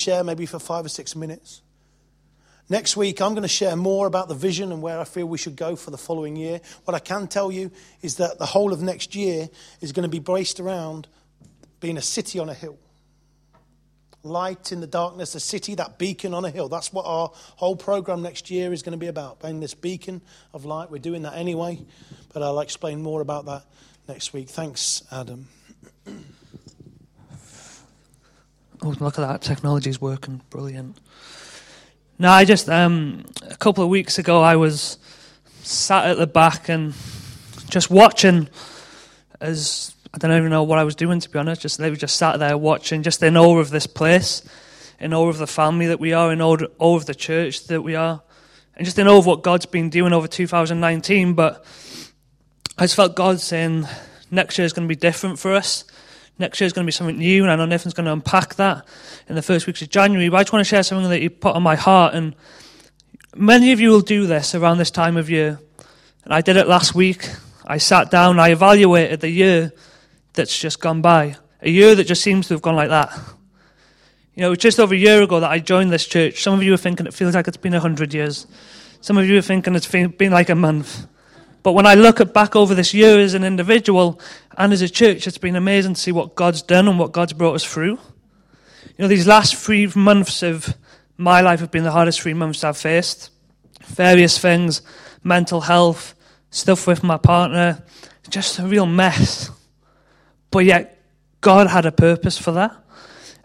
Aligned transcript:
share 0.00 0.24
maybe 0.24 0.46
for 0.46 0.58
five 0.58 0.84
or 0.84 0.88
six 0.88 1.14
minutes. 1.14 1.62
Next 2.70 2.96
week, 2.96 3.20
I'm 3.20 3.32
going 3.32 3.42
to 3.42 3.48
share 3.48 3.74
more 3.74 4.06
about 4.06 4.28
the 4.28 4.34
vision 4.34 4.70
and 4.70 4.80
where 4.80 5.00
I 5.00 5.04
feel 5.04 5.26
we 5.26 5.38
should 5.38 5.56
go 5.56 5.74
for 5.74 5.90
the 5.90 5.98
following 5.98 6.36
year. 6.36 6.60
What 6.84 6.94
I 6.94 7.00
can 7.00 7.26
tell 7.26 7.50
you 7.50 7.72
is 8.00 8.18
that 8.18 8.38
the 8.38 8.46
whole 8.46 8.72
of 8.72 8.80
next 8.80 9.16
year 9.16 9.48
is 9.80 9.90
going 9.90 10.04
to 10.04 10.08
be 10.08 10.20
braced 10.20 10.60
around 10.60 11.08
being 11.80 11.96
a 11.96 12.02
city 12.02 12.38
on 12.38 12.48
a 12.48 12.54
hill. 12.54 12.78
Light 14.22 14.70
in 14.70 14.80
the 14.80 14.86
darkness, 14.86 15.34
a 15.34 15.40
city, 15.40 15.74
that 15.74 15.98
beacon 15.98 16.32
on 16.32 16.44
a 16.44 16.50
hill. 16.50 16.68
That's 16.68 16.92
what 16.92 17.06
our 17.06 17.32
whole 17.56 17.74
program 17.74 18.22
next 18.22 18.52
year 18.52 18.72
is 18.72 18.82
going 18.82 18.92
to 18.92 18.98
be 18.98 19.08
about, 19.08 19.42
being 19.42 19.58
this 19.58 19.74
beacon 19.74 20.20
of 20.54 20.64
light. 20.64 20.92
We're 20.92 20.98
doing 20.98 21.22
that 21.22 21.34
anyway, 21.34 21.80
but 22.32 22.44
I'll 22.44 22.60
explain 22.60 23.02
more 23.02 23.20
about 23.20 23.46
that 23.46 23.64
next 24.06 24.32
week. 24.32 24.48
Thanks, 24.48 25.02
Adam. 25.10 25.48
Oh, 28.82 28.94
look 28.98 29.18
at 29.18 29.28
that. 29.28 29.42
Technology's 29.42 30.00
working. 30.00 30.40
Brilliant. 30.48 30.96
No, 32.18 32.30
I 32.30 32.46
just, 32.46 32.68
um, 32.70 33.26
a 33.48 33.56
couple 33.56 33.84
of 33.84 33.90
weeks 33.90 34.18
ago, 34.18 34.40
I 34.40 34.56
was 34.56 34.98
sat 35.62 36.06
at 36.06 36.16
the 36.16 36.26
back 36.26 36.70
and 36.70 36.94
just 37.68 37.90
watching 37.90 38.48
as, 39.38 39.94
I 40.14 40.18
don't 40.18 40.32
even 40.32 40.48
know 40.48 40.62
what 40.62 40.78
I 40.78 40.84
was 40.84 40.94
doing, 40.94 41.20
to 41.20 41.28
be 41.28 41.38
honest. 41.38 41.60
Just, 41.60 41.76
they 41.76 41.90
were 41.90 41.96
just 41.96 42.16
sat 42.16 42.38
there 42.38 42.56
watching, 42.56 43.02
just 43.02 43.22
in 43.22 43.36
awe 43.36 43.58
of 43.58 43.68
this 43.68 43.86
place, 43.86 44.42
in 44.98 45.12
awe 45.12 45.28
of 45.28 45.36
the 45.36 45.46
family 45.46 45.86
that 45.88 46.00
we 46.00 46.14
are, 46.14 46.32
in 46.32 46.40
awe, 46.40 46.56
awe 46.78 46.96
of 46.96 47.04
the 47.04 47.14
church 47.14 47.66
that 47.66 47.82
we 47.82 47.94
are, 47.94 48.22
and 48.76 48.86
just 48.86 48.98
in 48.98 49.08
awe 49.08 49.18
of 49.18 49.26
what 49.26 49.42
God's 49.42 49.66
been 49.66 49.90
doing 49.90 50.14
over 50.14 50.26
2019. 50.26 51.34
But 51.34 51.64
I 52.78 52.84
just 52.84 52.96
felt 52.96 53.14
God 53.14 53.40
saying, 53.40 53.86
next 54.30 54.56
year 54.56 54.64
is 54.64 54.72
going 54.72 54.88
to 54.88 54.94
be 54.94 54.98
different 54.98 55.38
for 55.38 55.54
us 55.54 55.84
next 56.40 56.60
year 56.60 56.66
is 56.66 56.72
going 56.72 56.84
to 56.84 56.88
be 56.88 56.92
something 56.92 57.18
new, 57.18 57.42
and 57.42 57.52
I 57.52 57.56
know 57.56 57.66
Nathan's 57.66 57.94
going 57.94 58.06
to 58.06 58.12
unpack 58.12 58.56
that 58.56 58.84
in 59.28 59.36
the 59.36 59.42
first 59.42 59.66
weeks 59.66 59.82
of 59.82 59.90
January. 59.90 60.28
But 60.28 60.38
I 60.38 60.42
just 60.42 60.52
want 60.52 60.64
to 60.64 60.68
share 60.68 60.82
something 60.82 61.08
that 61.10 61.20
you 61.20 61.30
put 61.30 61.54
on 61.54 61.62
my 61.62 61.76
heart, 61.76 62.14
and 62.14 62.34
many 63.36 63.70
of 63.72 63.80
you 63.80 63.90
will 63.90 64.00
do 64.00 64.26
this 64.26 64.54
around 64.54 64.78
this 64.78 64.90
time 64.90 65.16
of 65.16 65.30
year. 65.30 65.60
And 66.24 66.34
I 66.34 66.40
did 66.40 66.56
it 66.56 66.66
last 66.66 66.94
week. 66.94 67.28
I 67.66 67.78
sat 67.78 68.10
down, 68.10 68.40
I 68.40 68.50
evaluated 68.50 69.20
the 69.20 69.30
year 69.30 69.72
that's 70.32 70.58
just 70.58 70.80
gone 70.80 71.02
by, 71.02 71.36
a 71.62 71.70
year 71.70 71.94
that 71.94 72.04
just 72.04 72.22
seems 72.22 72.48
to 72.48 72.54
have 72.54 72.62
gone 72.62 72.74
like 72.74 72.88
that. 72.88 73.16
You 74.34 74.42
know, 74.42 74.46
it 74.48 74.50
was 74.50 74.58
just 74.58 74.80
over 74.80 74.94
a 74.94 74.98
year 74.98 75.22
ago 75.22 75.40
that 75.40 75.50
I 75.50 75.58
joined 75.58 75.92
this 75.92 76.06
church. 76.06 76.42
Some 76.42 76.54
of 76.54 76.62
you 76.62 76.72
are 76.74 76.78
thinking 76.78 77.06
it 77.06 77.14
feels 77.14 77.34
like 77.34 77.46
it's 77.46 77.56
been 77.56 77.74
a 77.74 77.80
hundred 77.80 78.14
years. 78.14 78.46
Some 79.00 79.18
of 79.18 79.28
you 79.28 79.38
are 79.38 79.42
thinking 79.42 79.74
it's 79.74 79.86
been 79.86 80.32
like 80.32 80.48
a 80.48 80.54
month. 80.54 81.06
But 81.62 81.72
when 81.72 81.86
I 81.86 81.94
look 81.94 82.32
back 82.32 82.56
over 82.56 82.74
this 82.74 82.94
year 82.94 83.20
as 83.20 83.34
an 83.34 83.44
individual 83.44 84.20
and 84.56 84.72
as 84.72 84.82
a 84.82 84.88
church, 84.88 85.26
it's 85.26 85.38
been 85.38 85.56
amazing 85.56 85.94
to 85.94 86.00
see 86.00 86.12
what 86.12 86.34
God's 86.34 86.62
done 86.62 86.88
and 86.88 86.98
what 86.98 87.12
God's 87.12 87.32
brought 87.32 87.54
us 87.54 87.64
through. 87.64 87.98
You 88.82 88.94
know, 88.98 89.08
these 89.08 89.26
last 89.26 89.54
three 89.54 89.86
months 89.94 90.42
of 90.42 90.74
my 91.16 91.40
life 91.40 91.60
have 91.60 91.70
been 91.70 91.84
the 91.84 91.90
hardest 91.90 92.20
three 92.20 92.34
months 92.34 92.64
I've 92.64 92.76
faced. 92.76 93.30
Various 93.84 94.38
things, 94.38 94.82
mental 95.22 95.60
health, 95.60 96.14
stuff 96.50 96.86
with 96.86 97.02
my 97.02 97.16
partner, 97.16 97.82
just 98.28 98.58
a 98.58 98.66
real 98.66 98.86
mess. 98.86 99.50
But 100.50 100.64
yet, 100.64 101.02
God 101.40 101.68
had 101.68 101.86
a 101.86 101.92
purpose 101.92 102.36
for 102.36 102.52
that. 102.52 102.76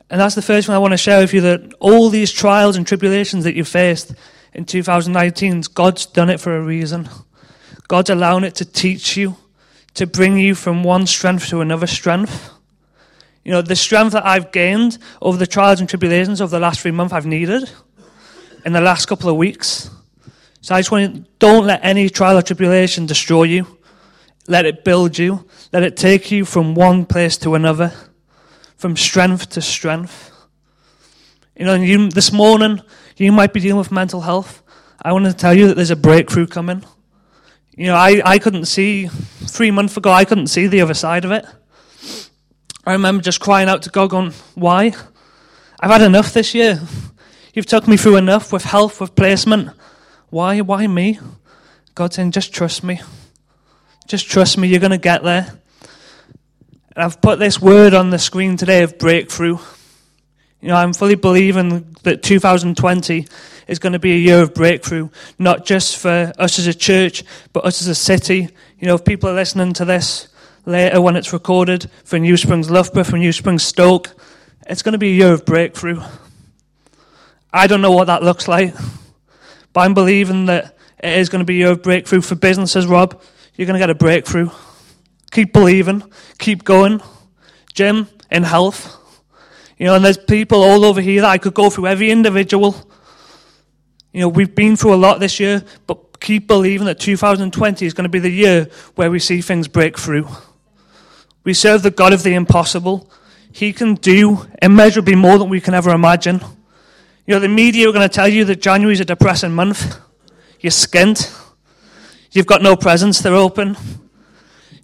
And 0.10 0.22
that's 0.22 0.36
the 0.36 0.42
first 0.42 0.68
thing 0.68 0.76
I 0.76 0.80
want 0.80 0.94
to 0.94 0.98
share 0.98 1.22
with 1.22 1.34
you 1.34 1.42
that 1.42 1.74
all 1.80 2.10
these 2.10 2.32
trials 2.32 2.78
and 2.78 2.86
tribulations 2.86 3.44
that 3.44 3.56
you 3.56 3.64
faced 3.64 4.14
in 4.54 4.66
2019, 4.66 5.64
God's 5.74 6.06
done 6.06 6.30
it 6.30 6.40
for 6.40 6.56
a 6.56 6.62
reason. 6.62 7.10
God's 7.88 8.10
allowing 8.10 8.44
it 8.44 8.56
to 8.56 8.66
teach 8.66 9.18
you, 9.18 9.36
to 9.96 10.06
bring 10.06 10.38
you 10.38 10.56
from 10.56 10.84
one 10.84 11.08
strength 11.08 11.50
to 11.50 11.62
another 11.62 11.88
strength. 11.88 12.52
You 13.44 13.52
know, 13.52 13.62
the 13.62 13.76
strength 13.76 14.14
that 14.14 14.26
I've 14.26 14.52
gained 14.52 14.98
over 15.22 15.38
the 15.38 15.48
trials 15.48 15.80
and 15.80 15.90
tribulations 15.90 16.42
of 16.42 16.50
the 16.50 16.60
last 16.60 16.82
three 16.82 16.92
months, 16.92 17.14
I've 17.14 17.26
needed 17.26 17.70
in 18.66 18.74
the 18.74 18.82
last 18.82 19.06
couple 19.06 19.30
of 19.30 19.38
weeks. 19.38 19.90
So 20.62 20.74
I 20.74 20.80
just 20.80 20.92
want 20.92 21.16
to, 21.16 21.26
don't 21.38 21.66
let 21.66 21.80
any 21.84 22.10
trial 22.10 22.38
or 22.38 22.42
tribulation 22.42 23.06
destroy 23.06 23.44
you. 23.44 23.78
Let 24.48 24.66
it 24.66 24.84
build 24.84 25.18
you. 25.18 25.48
Let 25.72 25.84
it 25.84 25.96
take 25.96 26.32
you 26.32 26.44
from 26.44 26.76
one 26.76 27.06
place 27.06 27.38
to 27.38 27.56
another, 27.56 27.94
from 28.78 28.98
strength 28.98 29.50
to 29.52 29.62
strength. 29.62 30.32
You 31.56 31.66
know, 31.66 31.76
you, 31.76 32.10
this 32.10 32.32
morning, 32.32 32.82
you 33.16 33.32
might 33.32 33.54
be 33.54 33.60
dealing 33.60 33.78
with 33.78 33.92
mental 33.92 34.22
health. 34.22 34.62
I 35.02 35.14
want 35.14 35.26
to 35.26 35.34
tell 35.34 35.54
you 35.54 35.68
that 35.68 35.76
there's 35.76 35.92
a 35.92 35.96
breakthrough 35.96 36.48
coming. 36.48 36.84
You 37.78 37.88
know, 37.88 37.96
I, 37.96 38.22
I 38.24 38.40
couldn't 38.40 38.66
see, 38.66 39.08
three 39.08 39.70
months 39.70 39.98
ago, 39.98 40.10
I 40.10 40.24
couldn't 40.24 40.48
see 40.48 40.68
the 40.68 40.80
other 40.80 40.94
side 40.94 41.26
of 41.26 41.32
it. 41.32 41.46
I 42.86 42.94
remember 42.94 43.22
just 43.22 43.42
crying 43.42 43.68
out 43.68 43.82
to 43.84 43.90
God, 43.90 44.12
going, 44.12 44.32
Why? 44.54 44.94
I've 45.80 45.92
had 45.92 46.02
enough 46.02 46.34
this 46.34 46.56
year. 46.56 46.80
You've 47.54 47.66
took 47.66 47.86
me 47.88 47.98
through 47.98 48.16
enough 48.16 48.54
with 48.54 48.64
health, 48.64 49.02
with 49.02 49.16
placement. 49.16 49.72
Why? 50.30 50.62
Why 50.62 50.88
me? 50.88 51.20
God 51.96 52.14
saying, 52.14 52.32
Just 52.32 52.54
trust 52.54 52.82
me. 52.84 53.02
Just 54.08 54.30
trust 54.30 54.58
me, 54.58 54.70
you're 54.70 54.80
going 54.80 54.92
to 54.92 54.98
get 54.98 55.24
there. 55.24 55.60
And 56.96 57.04
I've 57.04 57.20
put 57.22 57.40
this 57.40 57.60
word 57.60 57.94
on 57.94 58.10
the 58.10 58.20
screen 58.20 58.56
today 58.56 58.84
of 58.84 58.98
breakthrough. 58.98 59.58
You 60.66 60.72
know, 60.72 60.78
I'm 60.78 60.94
fully 60.94 61.14
believing 61.14 61.96
that 62.02 62.24
2020 62.24 63.28
is 63.68 63.78
going 63.78 63.94
to 63.94 64.00
be 64.00 64.14
a 64.14 64.18
year 64.18 64.42
of 64.42 64.56
breakthrough, 64.56 65.10
not 65.38 65.64
just 65.64 65.96
for 65.96 66.34
us 66.40 66.58
as 66.58 66.66
a 66.66 66.74
church, 66.74 67.24
but 67.54 67.66
us 67.66 67.84
as 67.84 67.88
a 67.88 67.94
city. 67.94 68.50
You 68.80 68.88
know, 68.88 68.96
if 68.96 69.06
people 69.06 69.30
are 69.30 69.36
listening 69.36 69.74
to 69.74 69.86
this 69.86 70.28
later 70.66 71.00
when 71.02 71.18
it's 71.18 71.32
recorded 71.32 71.92
for 72.04 72.18
New 72.18 72.36
Springs 72.36 72.72
Loughborough, 72.72 73.04
for 73.04 73.20
New 73.20 73.32
Springs 73.32 73.62
Stoke, 73.62 74.16
it's 74.66 74.82
going 74.82 74.94
to 74.94 74.98
be 74.98 75.10
a 75.10 75.14
year 75.14 75.34
of 75.34 75.46
breakthrough. 75.46 76.02
I 77.54 77.68
don't 77.68 77.84
know 77.84 77.92
what 77.92 78.06
that 78.06 78.24
looks 78.24 78.48
like, 78.48 78.74
but 79.72 79.82
I'm 79.82 79.94
believing 79.94 80.48
that 80.48 80.76
it 80.98 81.20
is 81.20 81.30
going 81.30 81.42
to 81.42 81.46
be 81.46 81.58
a 81.58 81.66
year 81.66 81.72
of 81.74 81.84
breakthrough 81.84 82.22
for 82.22 82.34
businesses, 82.34 82.88
Rob. 82.88 83.22
You're 83.54 83.68
going 83.68 83.80
to 83.80 83.84
get 83.84 83.92
a 83.92 83.94
breakthrough. 83.94 84.50
Keep 85.30 85.54
believing, 85.54 86.02
keep 86.40 86.64
going. 86.64 87.02
Jim, 87.76 88.08
in 88.32 88.42
health. 88.42 89.05
You 89.78 89.88
know, 89.88 89.96
and 89.96 90.06
there's 90.06 90.18
people 90.18 90.64
all 90.64 90.86
over 90.86 91.02
here 91.02 91.22
that 91.22 91.30
I 91.30 91.38
could 91.38 91.54
go 91.54 91.70
through 91.70 91.88
every 91.88 92.12
individual 92.12 92.76
you 94.16 94.22
know, 94.22 94.30
we've 94.30 94.56
been 94.56 94.78
through 94.78 94.94
a 94.94 94.96
lot 94.96 95.20
this 95.20 95.42
year, 95.42 95.62
but 95.88 96.22
keep 96.22 96.48
believing 96.48 96.86
that 96.86 97.02
2020 97.02 97.86
is 97.86 97.94
going 97.94 98.06
to 98.06 98.10
be 98.10 98.20
the 98.20 98.30
year 98.30 98.70
where 98.96 99.12
we 99.12 99.20
see 99.20 99.42
things 99.42 99.68
break 99.68 100.00
through. 100.00 100.30
We 101.44 101.54
serve 101.54 101.84
the 101.84 101.92
God 101.92 102.14
of 102.14 102.24
the 102.24 102.34
impossible. 102.34 103.12
He 103.52 103.74
can 103.74 103.96
do 103.96 104.48
immeasurably 104.62 105.16
more 105.16 105.38
than 105.38 105.50
we 105.50 105.60
can 105.60 105.74
ever 105.74 105.90
imagine. 105.90 106.40
You 107.28 107.34
know, 107.34 107.42
the 107.42 107.50
media 107.50 107.90
are 107.90 107.92
going 107.92 108.08
to 108.08 108.14
tell 108.14 108.30
you 108.30 108.46
that 108.46 108.62
January 108.62 108.94
is 108.94 109.02
a 109.02 109.06
depressing 109.06 109.52
month. 109.52 110.00
You're 110.62 110.72
skint. 110.72 111.38
You've 112.32 112.48
got 112.48 112.62
no 112.62 112.78
presents, 112.78 113.20
they're 113.20 113.36
open. 113.36 113.76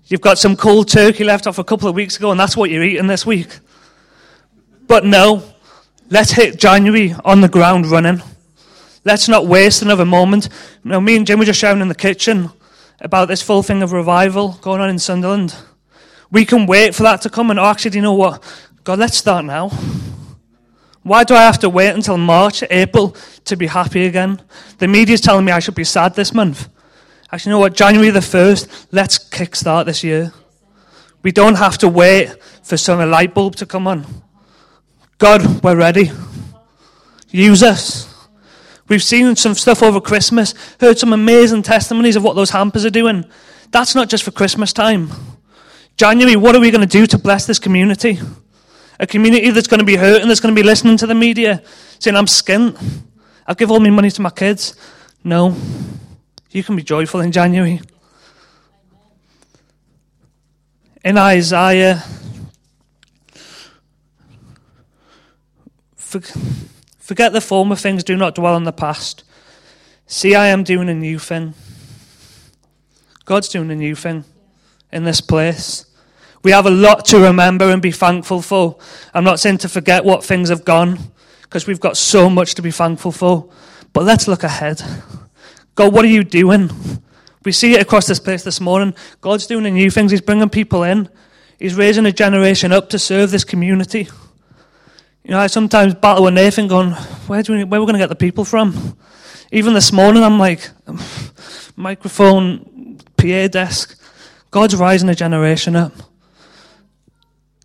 You've 0.08 0.20
got 0.20 0.40
some 0.40 0.58
cold 0.58 0.90
turkey 0.90 1.24
left 1.24 1.48
off 1.48 1.58
a 1.58 1.64
couple 1.64 1.88
of 1.88 1.96
weeks 1.96 2.18
ago, 2.18 2.32
and 2.32 2.40
that's 2.40 2.58
what 2.58 2.70
you're 2.70 2.84
eating 2.84 3.08
this 3.08 3.26
week. 3.26 3.48
But 4.92 5.06
no, 5.06 5.42
let's 6.10 6.34
hit 6.34 6.60
January 6.60 7.16
on 7.24 7.40
the 7.40 7.48
ground 7.48 7.86
running. 7.86 8.22
Let's 9.06 9.30
not 9.30 9.48
waste 9.48 9.82
another 9.82 10.04
moment. 10.04 10.50
You 10.84 11.00
me 11.00 11.16
and 11.16 11.26
Jim 11.26 11.40
were 11.40 11.46
just 11.46 11.62
shouting 11.62 11.82
in 11.82 11.88
the 11.88 11.96
kitchen 11.96 12.50
about 13.00 13.30
this 13.30 13.42
full 13.42 13.64
thing 13.64 13.84
of 13.84 13.94
revival 13.94 14.60
going 14.62 14.82
on 14.82 14.90
in 14.90 15.00
Sunderland. 15.00 15.56
We 16.30 16.44
can 16.44 16.66
wait 16.66 16.94
for 16.94 17.04
that 17.04 17.22
to 17.22 17.30
come 17.30 17.52
and 17.52 17.58
oh, 17.58 17.68
actually, 17.68 17.96
you 17.96 18.02
know 18.02 18.16
what? 18.16 18.44
God, 18.84 19.00
let's 19.00 19.16
start 19.16 19.46
now. 19.46 19.70
Why 21.04 21.24
do 21.24 21.36
I 21.36 21.44
have 21.44 21.60
to 21.60 21.70
wait 21.70 21.92
until 21.92 22.18
March, 22.18 22.62
April 22.70 23.16
to 23.46 23.56
be 23.56 23.68
happy 23.68 24.08
again? 24.08 24.42
The 24.80 24.90
media's 24.90 25.22
telling 25.22 25.46
me 25.46 25.54
I 25.54 25.60
should 25.60 25.76
be 25.76 25.86
sad 25.86 26.16
this 26.16 26.34
month. 26.34 26.68
Actually, 27.32 27.52
you 27.52 27.56
know 27.56 27.60
what? 27.62 27.76
January 27.76 28.10
the 28.10 28.20
1st, 28.20 28.88
let's 28.92 29.18
kickstart 29.18 29.86
this 29.86 30.04
year. 30.04 30.34
We 31.24 31.32
don't 31.32 31.56
have 31.56 31.78
to 31.78 31.88
wait 31.88 32.36
for 32.62 32.76
some 32.76 33.10
light 33.10 33.34
bulb 33.34 33.56
to 33.56 33.66
come 33.66 33.88
on. 33.88 34.06
God, 35.22 35.64
we're 35.64 35.76
ready. 35.76 36.10
Use 37.30 37.62
us. 37.62 38.12
We've 38.88 39.04
seen 39.04 39.36
some 39.36 39.54
stuff 39.54 39.84
over 39.84 40.02
Christmas, 40.02 40.56
heard 40.80 40.98
some 40.98 41.14
amazing 41.14 41.62
testimonies 41.62 42.16
of 42.16 42.24
what 42.24 42.36
those 42.36 42.50
hampers 42.50 42.86
are 42.86 42.90
doing. 42.90 43.26
That's 43.70 43.94
not 43.94 44.10
just 44.10 44.24
for 44.24 44.32
Christmas 44.32 44.74
time. 44.74 45.12
January, 45.96 46.36
what 46.36 46.56
are 46.56 46.60
we 46.60 46.72
going 46.72 46.82
to 46.82 46.88
do 46.88 47.06
to 47.06 47.20
bless 47.20 47.46
this 47.46 47.60
community? 47.60 48.18
A 49.00 49.06
community 49.06 49.52
that's 49.52 49.68
going 49.68 49.78
to 49.78 49.86
be 49.86 49.96
hurting, 49.96 50.28
that's 50.28 50.40
going 50.40 50.56
to 50.56 50.60
be 50.60 50.66
listening 50.66 50.98
to 50.98 51.06
the 51.06 51.14
media, 51.14 51.62
saying, 52.00 52.18
I'm 52.18 52.26
skint. 52.26 52.76
I'll 53.46 53.54
give 53.54 53.70
all 53.70 53.80
my 53.80 53.92
money 53.92 54.10
to 54.10 54.24
my 54.24 54.32
kids. 54.32 54.76
No. 55.24 55.56
You 56.50 56.64
can 56.64 56.76
be 56.76 56.82
joyful 56.82 57.22
in 57.22 57.32
January. 57.32 57.80
In 61.06 61.20
Isaiah, 61.20 62.04
for, 66.12 66.22
Forget 67.12 67.34
the 67.34 67.42
former 67.42 67.76
things, 67.76 68.06
do 68.06 68.16
not 68.16 68.36
dwell 68.36 68.56
on 68.56 68.64
the 68.64 68.72
past. 68.72 69.26
See, 70.08 70.34
I 70.34 70.48
am 70.48 70.64
doing 70.64 70.88
a 70.88 70.94
new 70.94 71.20
thing. 71.20 71.56
God's 73.26 73.50
doing 73.50 73.70
a 73.72 73.76
new 73.76 73.96
thing 73.96 74.24
in 74.94 75.04
this 75.04 75.20
place. 75.20 75.88
We 76.44 76.52
have 76.52 76.66
a 76.68 76.72
lot 76.72 77.06
to 77.08 77.20
remember 77.20 77.70
and 77.70 77.82
be 77.82 77.92
thankful 77.92 78.42
for. 78.42 78.78
I'm 79.14 79.26
not 79.26 79.40
saying 79.40 79.58
to 79.58 79.68
forget 79.68 80.06
what 80.06 80.24
things 80.24 80.48
have 80.48 80.64
gone, 80.64 81.00
because 81.42 81.68
we've 81.68 81.80
got 81.80 81.98
so 81.98 82.30
much 82.30 82.56
to 82.56 82.62
be 82.62 82.72
thankful 82.72 83.12
for. 83.12 83.50
But 83.92 84.06
let's 84.06 84.28
look 84.28 84.44
ahead. 84.44 84.82
God, 85.76 85.94
what 85.94 86.06
are 86.06 86.08
you 86.08 86.24
doing? 86.24 86.70
We 87.44 87.52
see 87.52 87.74
it 87.74 87.82
across 87.82 88.08
this 88.08 88.20
place 88.20 88.44
this 88.44 88.62
morning. 88.62 88.94
God's 89.20 89.48
doing 89.48 89.66
a 89.66 89.72
new 89.72 89.90
things. 89.90 90.12
He's 90.12 90.22
bringing 90.22 90.50
people 90.50 90.84
in. 90.84 91.10
He's 91.60 91.76
raising 91.76 92.06
a 92.06 92.12
generation 92.12 92.72
up 92.72 92.90
to 92.92 93.00
serve 93.00 93.32
this 93.32 93.44
community. 93.44 94.08
You 95.24 95.32
know, 95.32 95.40
I 95.40 95.48
sometimes 95.48 95.94
battle 95.94 96.24
with 96.24 96.34
Nathan 96.34 96.68
going, 96.68 96.92
where, 97.28 97.44
do 97.44 97.54
we, 97.54 97.64
where 97.64 97.80
are 97.80 97.84
we 97.84 97.86
going 97.86 97.94
to 97.94 98.00
get 98.00 98.10
the 98.10 98.16
people 98.16 98.44
from? 98.44 98.98
Even 99.52 99.74
this 99.74 99.94
morning, 99.94 100.24
I'm 100.24 100.40
like, 100.40 100.68
um, 100.88 101.00
microphone, 101.76 102.98
PA 103.18 103.48
desk. 103.48 104.02
God's 104.50 104.76
rising 104.76 105.10
a 105.10 105.16
generation 105.16 105.76
up. 105.76 105.94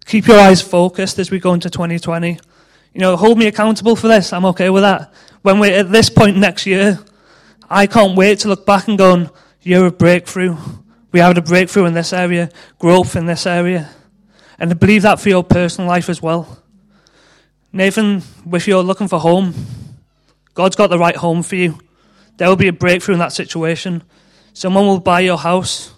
Keep 0.04 0.26
your 0.26 0.38
eyes 0.38 0.60
focused 0.60 1.18
as 1.18 1.30
we 1.30 1.38
go 1.38 1.54
into 1.54 1.70
2020. 1.70 2.38
You 2.92 3.00
know, 3.00 3.16
hold 3.16 3.38
me 3.38 3.46
accountable 3.46 3.96
for 3.96 4.08
this. 4.08 4.32
I'm 4.32 4.44
okay 4.46 4.68
with 4.68 4.82
that. 4.82 5.12
When 5.42 5.58
we're 5.58 5.78
at 5.78 5.90
this 5.90 6.10
point 6.10 6.36
next 6.36 6.66
year, 6.66 6.98
I 7.70 7.86
can't 7.86 8.16
wait 8.16 8.40
to 8.40 8.48
look 8.48 8.66
back 8.66 8.86
and 8.86 8.98
go, 8.98 9.30
year 9.62 9.86
of 9.86 9.96
breakthrough. 9.96 10.56
We 11.10 11.20
had 11.20 11.38
a 11.38 11.42
breakthrough 11.42 11.86
in 11.86 11.94
this 11.94 12.12
area, 12.12 12.50
growth 12.78 13.16
in 13.16 13.26
this 13.26 13.46
area. 13.46 13.90
And 14.58 14.78
believe 14.78 15.02
that 15.02 15.20
for 15.20 15.30
your 15.30 15.42
personal 15.42 15.88
life 15.88 16.08
as 16.10 16.20
well. 16.20 16.62
Nathan, 17.72 18.22
if 18.52 18.66
you're 18.66 18.82
looking 18.82 19.08
for 19.08 19.18
home, 19.18 19.54
God's 20.54 20.76
got 20.76 20.88
the 20.88 20.98
right 20.98 21.16
home 21.16 21.42
for 21.42 21.56
you. 21.56 21.78
There 22.36 22.48
will 22.48 22.56
be 22.56 22.68
a 22.68 22.72
breakthrough 22.72 23.14
in 23.14 23.18
that 23.20 23.32
situation. 23.32 24.02
Someone 24.52 24.86
will 24.86 25.00
buy 25.00 25.20
your 25.20 25.38
house. 25.38 25.92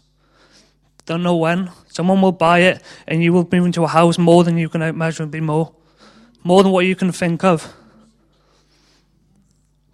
Don't 1.06 1.23
know 1.23 1.37
when. 1.37 1.70
Someone 1.88 2.20
will 2.20 2.32
buy 2.32 2.61
it, 2.61 2.82
and 3.06 3.23
you 3.23 3.32
will 3.32 3.49
move 3.50 3.67
into 3.67 3.82
a 3.85 3.88
house 3.88 4.19
more 4.19 4.44
than 4.44 4.56
you 4.56 4.69
can 4.69 4.82
imagine 4.82 5.31
Be 5.31 5.41
more. 5.41 5.75
More 6.44 6.62
than 6.62 6.73
what 6.73 6.87
you 6.87 6.94
can 6.94 7.12
think 7.12 7.44
of. 7.44 7.73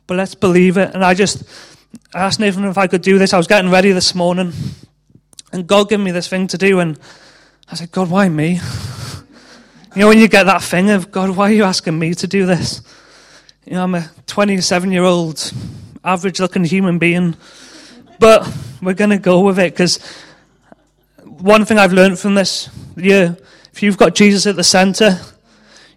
But 0.07 0.17
let's 0.17 0.35
believe 0.35 0.77
it. 0.77 0.95
And 0.95 1.05
I 1.05 1.15
just 1.15 1.45
asked 2.15 2.41
Nathan 2.41 2.65
if 2.65 2.77
I 2.77 2.87
could 2.87 3.03
do 3.03 3.19
this. 3.19 3.33
I 3.33 3.39
was 3.39 3.47
getting 3.47 3.71
ready 3.71 3.93
this 3.93 4.15
morning, 4.15 4.53
and 5.53 5.67
God 5.67 5.89
gave 5.89 6.01
me 6.01 6.11
this 6.11 6.29
thing 6.29 6.47
to 6.49 6.59
do. 6.59 6.81
And 6.81 6.99
I 7.71 7.75
said, 7.75 7.91
God, 7.91 8.11
why 8.11 8.29
me? 8.29 8.61
You 9.95 10.01
know, 10.01 10.09
when 10.09 10.19
you 10.19 10.27
get 10.27 10.47
that 10.47 10.61
thing 10.61 10.91
of, 10.91 11.13
God, 11.13 11.37
why 11.37 11.51
are 11.51 11.55
you 11.55 11.63
asking 11.63 11.97
me 11.97 12.15
to 12.15 12.27
do 12.27 12.47
this? 12.47 12.83
You 13.65 13.75
know, 13.75 13.85
I'm 13.85 13.95
a 13.95 14.11
27 14.27 14.91
year 14.91 15.05
old, 15.05 15.53
average 16.05 16.41
looking 16.41 16.65
human 16.65 16.99
being. 16.99 17.37
But 18.19 18.53
we're 18.83 18.95
going 18.95 19.11
to 19.11 19.19
go 19.19 19.41
with 19.41 19.61
it 19.61 19.73
because 19.73 20.05
one 21.23 21.65
thing 21.65 21.79
I've 21.79 21.93
learned 21.93 22.19
from 22.19 22.35
this 22.35 22.71
year 22.97 23.37
if 23.71 23.85
you've 23.85 23.97
got 23.97 24.17
Jesus 24.17 24.47
at 24.47 24.57
the 24.57 24.65
center, 24.65 25.21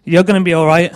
you're 0.04 0.22
going 0.22 0.40
to 0.40 0.44
be 0.44 0.52
all 0.54 0.66
right. 0.66 0.92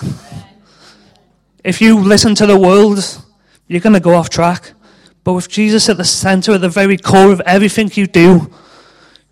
If 1.64 1.80
you 1.80 1.98
listen 1.98 2.36
to 2.36 2.46
the 2.46 2.56
world, 2.56 3.24
you're 3.66 3.80
going 3.80 3.94
to 3.94 4.00
go 4.00 4.14
off 4.14 4.30
track. 4.30 4.74
But 5.24 5.32
with 5.32 5.48
Jesus 5.48 5.88
at 5.88 5.96
the 5.96 6.04
center, 6.04 6.52
at 6.52 6.60
the 6.60 6.68
very 6.68 6.98
core 6.98 7.32
of 7.32 7.40
everything 7.42 7.90
you 7.94 8.06
do, 8.06 8.52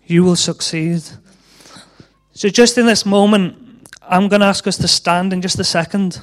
you 0.05 0.25
will 0.25 0.35
succeed. 0.35 1.03
So, 2.33 2.47
just 2.47 2.77
in 2.77 2.85
this 2.85 3.05
moment, 3.05 3.60
I'm 4.11 4.27
going 4.27 4.41
to 4.41 4.47
ask 4.47 4.67
us 4.67 4.75
to 4.79 4.89
stand 4.89 5.31
in 5.31 5.41
just 5.41 5.57
a 5.57 5.63
second. 5.63 6.21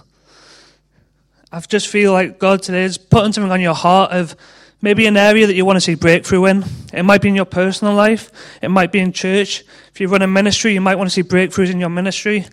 I 1.51 1.59
just 1.61 1.89
feel 1.89 2.13
like 2.13 2.39
God 2.39 2.63
today 2.63 2.85
is 2.85 2.99
putting 2.99 3.33
something 3.33 3.51
on 3.51 3.63
your 3.63 3.75
heart 3.75 4.13
of 4.13 4.37
maybe 4.83 5.07
an 5.07 5.17
area 5.17 5.47
that 5.47 5.55
you 5.55 5.65
want 5.65 5.79
to 5.79 5.81
see 5.81 5.95
breakthrough 5.95 6.45
in. 6.45 6.65
It 6.93 7.05
might 7.05 7.23
be 7.23 7.29
in 7.29 7.35
your 7.35 7.47
personal 7.47 7.95
life, 7.95 8.31
it 8.61 8.69
might 8.69 8.93
be 8.93 8.99
in 8.99 9.15
church. 9.15 9.65
If 9.91 10.03
you 10.03 10.09
run 10.09 10.21
a 10.21 10.27
ministry, 10.27 10.75
you 10.75 10.83
might 10.83 10.97
want 10.97 11.09
to 11.09 11.15
see 11.15 11.23
breakthroughs 11.23 11.71
in 11.71 11.81
your 11.81 11.89
ministry, 11.89 12.45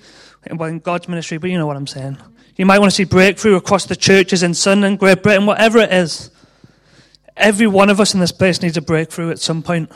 well, 0.50 0.70
in 0.70 0.80
God's 0.80 1.10
ministry, 1.10 1.38
but 1.38 1.50
you 1.50 1.58
know 1.58 1.68
what 1.68 1.76
I'm 1.76 1.86
saying. 1.86 2.18
You 2.56 2.66
might 2.66 2.80
want 2.80 2.90
to 2.92 2.96
see 2.96 3.04
breakthrough 3.04 3.58
across 3.58 3.86
the 3.86 3.98
churches 3.98 4.42
in 4.42 4.54
Sunderland, 4.54 5.00
Great 5.00 5.22
Britain, 5.22 5.46
whatever 5.46 5.80
it 5.80 5.92
is. 5.92 6.32
Every 7.36 7.68
one 7.68 7.90
of 7.90 8.00
us 8.00 8.14
in 8.14 8.22
this 8.22 8.32
place 8.32 8.62
needs 8.62 8.78
a 8.78 8.82
breakthrough 8.82 9.32
at 9.32 9.40
some 9.40 9.62
point. 9.62 9.92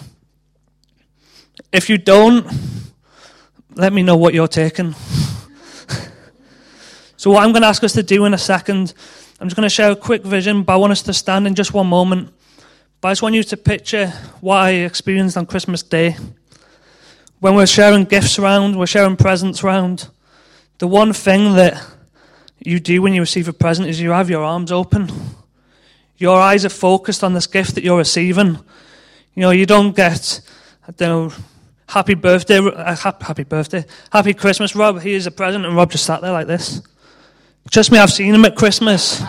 If 1.72 1.90
you 1.90 1.98
don't, 1.98 2.46
let 3.76 3.94
me 3.94 4.04
know 4.04 4.18
what 4.18 4.34
you're 4.34 4.50
taking. 4.50 4.96
So, 7.20 7.32
what 7.32 7.44
I'm 7.44 7.52
going 7.52 7.64
to 7.64 7.68
ask 7.68 7.84
us 7.84 7.92
to 7.96 8.02
do 8.02 8.24
in 8.24 8.34
a 8.34 8.38
second, 8.38 8.94
I'm 9.42 9.50
just 9.50 9.58
going 9.58 9.66
to 9.66 9.70
share 9.70 9.92
a 9.92 9.96
quick 9.98 10.24
vision, 10.24 10.64
but 10.64 10.72
I 10.72 10.78
want 10.78 10.94
us 10.94 11.02
to 11.02 11.12
stand 11.12 11.48
in 11.48 11.54
just 11.54 11.74
one 11.74 11.88
moment. 11.88 12.34
But 13.02 13.10
I 13.10 13.12
just 13.12 13.22
want 13.22 13.36
you 13.36 13.44
to 13.44 13.58
picture 13.58 14.08
what 14.40 14.56
I 14.56 14.70
experienced 14.70 15.36
on 15.36 15.46
Christmas 15.46 15.84
Day. 15.84 16.16
When 17.42 17.56
we're 17.56 17.68
sharing 17.68 18.06
gifts 18.06 18.40
around, 18.40 18.78
we're 18.78 18.86
sharing 18.86 19.18
presents 19.18 19.66
around. 19.66 20.08
The 20.78 20.88
one 20.88 21.12
thing 21.12 21.56
that 21.56 21.86
you 22.58 22.80
do 22.80 23.02
when 23.02 23.14
you 23.14 23.20
receive 23.20 23.50
a 23.50 23.54
present 23.54 23.90
is 23.90 24.00
you 24.00 24.12
have 24.12 24.30
your 24.30 24.46
arms 24.46 24.72
open. 24.72 25.12
Your 26.16 26.40
eyes 26.40 26.64
are 26.64 26.70
focused 26.70 27.22
on 27.22 27.34
this 27.34 27.48
gift 27.48 27.76
that 27.76 27.84
you're 27.84 27.98
receiving. 27.98 28.60
You 29.36 29.42
know, 29.42 29.52
you 29.52 29.66
don't 29.66 29.94
get, 29.94 30.40
I 30.88 30.94
don't 30.94 31.10
know, 31.10 31.34
happy 31.86 32.14
birthday, 32.14 32.60
uh, 32.60 32.96
happy 32.96 33.44
birthday, 33.44 33.84
happy 34.10 34.34
Christmas, 34.34 34.74
Rob. 34.74 35.02
Here's 35.02 35.28
a 35.28 35.32
present, 35.32 35.66
and 35.66 35.76
Rob 35.76 35.92
just 35.92 36.06
sat 36.06 36.22
there 36.22 36.32
like 36.32 36.48
this. 36.48 36.82
Trust 37.72 37.92
me, 37.92 38.00
I've 38.00 38.12
seen 38.12 38.34
him 38.34 38.46
at 38.46 38.56
Christmas. 38.56 39.22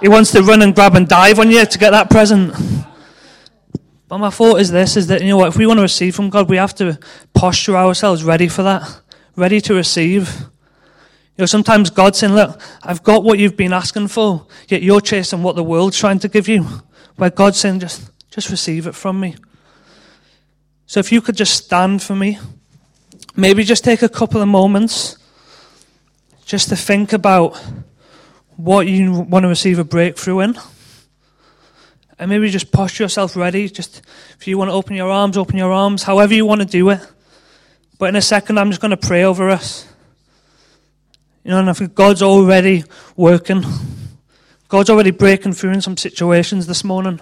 He 0.00 0.08
wants 0.08 0.32
to 0.32 0.42
run 0.42 0.62
and 0.62 0.74
grab 0.74 0.94
and 0.94 1.08
dive 1.08 1.38
on 1.38 1.50
you 1.50 1.64
to 1.64 1.78
get 1.78 1.90
that 1.90 2.10
present. 2.10 2.54
But 4.08 4.18
my 4.18 4.30
thought 4.30 4.60
is 4.60 4.70
this: 4.70 4.96
is 4.96 5.06
that 5.08 5.20
you 5.20 5.28
know 5.28 5.36
what? 5.36 5.48
If 5.48 5.56
we 5.56 5.66
want 5.66 5.78
to 5.78 5.82
receive 5.82 6.14
from 6.14 6.30
God, 6.30 6.48
we 6.48 6.56
have 6.56 6.74
to 6.76 6.98
posture 7.34 7.76
ourselves 7.76 8.24
ready 8.24 8.48
for 8.48 8.62
that, 8.62 9.00
ready 9.36 9.60
to 9.62 9.74
receive. 9.74 10.46
You 11.36 11.42
know, 11.42 11.46
sometimes 11.46 11.90
God's 11.90 12.18
saying, 12.18 12.32
look, 12.32 12.58
I've 12.82 13.02
got 13.02 13.22
what 13.22 13.38
you've 13.38 13.58
been 13.58 13.74
asking 13.74 14.08
for, 14.08 14.46
yet 14.68 14.82
you're 14.82 15.02
chasing 15.02 15.42
what 15.42 15.54
the 15.54 15.62
world's 15.62 15.98
trying 15.98 16.18
to 16.20 16.28
give 16.28 16.48
you. 16.48 16.66
Where 17.16 17.28
God's 17.28 17.58
saying, 17.58 17.80
just, 17.80 18.10
just 18.30 18.48
receive 18.48 18.86
it 18.86 18.94
from 18.94 19.20
me. 19.20 19.36
So 20.86 20.98
if 20.98 21.12
you 21.12 21.20
could 21.20 21.36
just 21.36 21.64
stand 21.64 22.02
for 22.02 22.16
me, 22.16 22.38
maybe 23.34 23.64
just 23.64 23.84
take 23.84 24.00
a 24.00 24.08
couple 24.08 24.40
of 24.40 24.48
moments 24.48 25.18
just 26.46 26.68
to 26.68 26.76
think 26.76 27.12
about 27.12 27.60
what 28.56 28.86
you 28.86 29.12
want 29.12 29.42
to 29.42 29.48
receive 29.48 29.78
a 29.80 29.84
breakthrough 29.84 30.40
in. 30.40 30.56
And 32.18 32.30
maybe 32.30 32.48
just 32.48 32.72
posture 32.72 33.02
yourself 33.02 33.36
ready. 33.36 33.68
Just 33.68 34.00
if 34.38 34.46
you 34.46 34.56
want 34.56 34.70
to 34.70 34.72
open 34.72 34.94
your 34.96 35.10
arms, 35.10 35.36
open 35.36 35.58
your 35.58 35.72
arms, 35.72 36.04
however 36.04 36.32
you 36.32 36.46
want 36.46 36.62
to 36.62 36.66
do 36.66 36.88
it. 36.88 37.00
But 37.98 38.10
in 38.10 38.16
a 38.16 38.22
second, 38.22 38.58
I'm 38.58 38.70
just 38.70 38.80
going 38.80 38.92
to 38.92 38.96
pray 38.96 39.24
over 39.24 39.50
us. 39.50 39.86
You 41.44 41.50
know, 41.50 41.58
and 41.58 41.68
I 41.68 41.72
think 41.74 41.94
God's 41.94 42.22
already 42.22 42.84
working. 43.16 43.64
God's 44.68 44.88
already 44.88 45.10
breaking 45.10 45.52
through 45.52 45.72
in 45.72 45.80
some 45.80 45.96
situations 45.96 46.66
this 46.66 46.84
morning. 46.84 47.20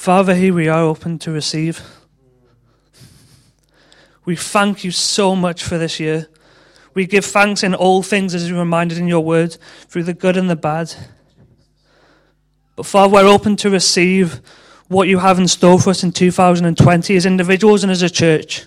Father, 0.00 0.34
here 0.34 0.54
we 0.54 0.66
are 0.66 0.80
open 0.80 1.18
to 1.18 1.30
receive. 1.30 1.82
We 4.24 4.34
thank 4.34 4.82
you 4.82 4.92
so 4.92 5.36
much 5.36 5.62
for 5.62 5.76
this 5.76 6.00
year. 6.00 6.26
We 6.94 7.04
give 7.04 7.26
thanks 7.26 7.62
in 7.62 7.74
all 7.74 8.02
things 8.02 8.34
as 8.34 8.48
you 8.48 8.58
reminded 8.58 8.96
in 8.96 9.08
your 9.08 9.20
word, 9.20 9.58
through 9.88 10.04
the 10.04 10.14
good 10.14 10.38
and 10.38 10.48
the 10.48 10.56
bad. 10.56 10.94
But 12.76 12.86
Father, 12.86 13.12
we're 13.12 13.26
open 13.26 13.56
to 13.56 13.68
receive 13.68 14.40
what 14.88 15.06
you 15.06 15.18
have 15.18 15.38
in 15.38 15.46
store 15.46 15.78
for 15.78 15.90
us 15.90 16.02
in 16.02 16.12
2020 16.12 17.14
as 17.14 17.26
individuals 17.26 17.82
and 17.82 17.92
as 17.92 18.00
a 18.00 18.08
church. 18.08 18.64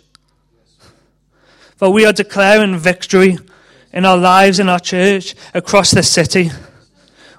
For 1.77 1.89
we 1.89 2.05
are 2.05 2.13
declaring 2.13 2.77
victory 2.77 3.39
in 3.91 4.05
our 4.05 4.17
lives, 4.17 4.59
in 4.59 4.69
our 4.69 4.79
church, 4.79 5.33
across 5.55 5.89
this 5.89 6.11
city. 6.11 6.51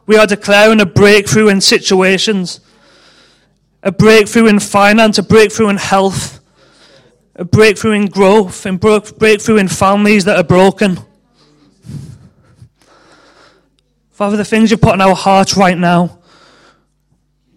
We 0.04 0.16
are 0.16 0.26
declaring 0.26 0.80
a 0.80 0.84
breakthrough 0.84 1.46
in 1.46 1.60
situations, 1.60 2.58
a 3.84 3.92
breakthrough 3.92 4.46
in 4.46 4.58
finance, 4.58 5.18
a 5.18 5.22
breakthrough 5.22 5.68
in 5.68 5.76
health, 5.76 6.40
a 7.36 7.44
breakthrough 7.44 7.92
in 7.92 8.06
growth, 8.06 8.64
a 8.64 8.72
breakthrough 8.72 9.58
in 9.58 9.68
families 9.68 10.24
that 10.24 10.36
are 10.36 10.44
broken. 10.44 10.98
Father, 14.10 14.38
the 14.38 14.44
things 14.44 14.70
you 14.70 14.78
put 14.78 14.94
in 14.94 15.00
our 15.02 15.14
hearts 15.14 15.56
right 15.56 15.76
now, 15.76 16.18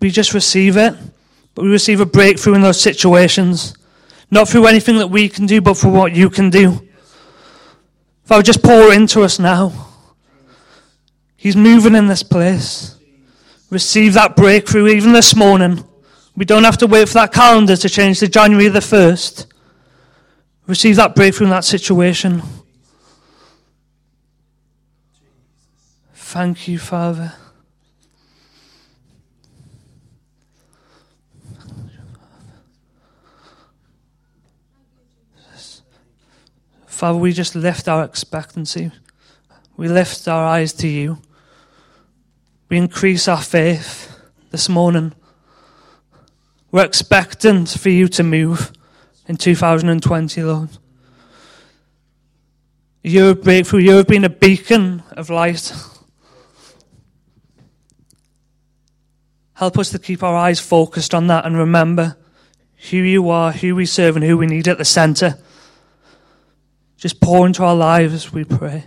we 0.01 0.09
just 0.09 0.33
receive 0.33 0.75
it. 0.75 0.93
But 1.55 1.63
we 1.63 1.69
receive 1.69 2.01
a 2.01 2.05
breakthrough 2.05 2.53
in 2.53 2.61
those 2.61 2.79
situations. 2.79 3.75
Not 4.29 4.49
through 4.49 4.67
anything 4.67 4.97
that 4.97 5.07
we 5.07 5.29
can 5.29 5.47
do, 5.47 5.61
but 5.61 5.75
for 5.75 5.89
what 5.89 6.15
you 6.15 6.29
can 6.29 6.51
do. 6.51 6.87
Father, 8.25 8.43
just 8.43 8.61
pour 8.61 8.93
into 8.93 9.21
us 9.21 9.39
now. 9.39 9.87
He's 11.35 11.55
moving 11.55 11.95
in 11.95 12.07
this 12.07 12.21
place. 12.21 12.95
Receive 13.69 14.13
that 14.13 14.35
breakthrough 14.35 14.87
even 14.87 15.13
this 15.13 15.35
morning. 15.35 15.86
We 16.37 16.45
don't 16.45 16.63
have 16.65 16.77
to 16.77 16.87
wait 16.87 17.07
for 17.07 17.15
that 17.15 17.33
calendar 17.33 17.75
to 17.75 17.89
change 17.89 18.19
to 18.19 18.27
January 18.27 18.67
the 18.67 18.79
1st. 18.79 19.47
Receive 20.67 20.95
that 20.97 21.15
breakthrough 21.15 21.47
from 21.47 21.49
that 21.49 21.65
situation. 21.65 22.43
Thank 26.13 26.67
you, 26.67 26.77
Father. 26.77 27.33
Father, 36.85 37.17
we 37.17 37.33
just 37.33 37.55
lift 37.55 37.87
our 37.87 38.03
expectancy. 38.03 38.91
We 39.75 39.87
lift 39.87 40.27
our 40.27 40.45
eyes 40.45 40.73
to 40.73 40.87
you. 40.87 41.17
We 42.69 42.77
increase 42.77 43.27
our 43.27 43.41
faith 43.41 44.19
this 44.51 44.69
morning. 44.69 45.13
We're 46.71 46.85
expectant 46.85 47.69
for 47.69 47.89
you 47.89 48.07
to 48.09 48.23
move 48.23 48.73
in 49.27 49.37
2020, 49.37 50.43
Lord. 50.43 50.69
You're 53.03 53.31
a 53.31 53.35
breakthrough. 53.35 53.79
You 53.79 53.91
have 53.97 54.07
been 54.07 54.25
a 54.25 54.29
beacon 54.29 55.01
of 55.11 55.29
light. 55.29 55.73
Help 59.53 59.79
us 59.79 59.89
to 59.91 59.99
keep 59.99 60.23
our 60.23 60.35
eyes 60.35 60.59
focused 60.59 61.13
on 61.13 61.27
that 61.27 61.45
and 61.45 61.57
remember 61.57 62.17
who 62.89 62.97
you 62.97 63.29
are, 63.29 63.51
who 63.51 63.75
we 63.75 63.85
serve, 63.85 64.17
and 64.17 64.25
who 64.25 64.37
we 64.37 64.45
need 64.45 64.67
at 64.67 64.77
the 64.77 64.85
center. 64.85 65.39
Just 66.97 67.21
pour 67.21 67.47
into 67.47 67.63
our 67.63 67.75
lives, 67.75 68.33
we 68.33 68.43
pray. 68.43 68.83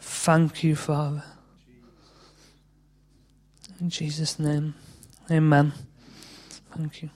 Thank 0.00 0.64
you, 0.64 0.76
Father. 0.76 1.24
In 3.80 3.90
Jesus' 3.90 4.38
name, 4.38 4.74
amen. 5.30 5.72
Thank 6.80 7.02
you. 7.02 7.10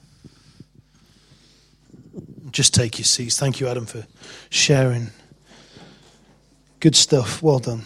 Just 2.51 2.75
take 2.75 2.99
your 2.99 3.05
seats. 3.05 3.39
Thank 3.39 3.59
you, 3.59 3.67
Adam, 3.67 3.87
for 3.87 4.05
sharing. 4.51 5.09
Good 6.79 6.95
stuff. 6.95 7.41
Well 7.41 7.57
done. 7.57 7.81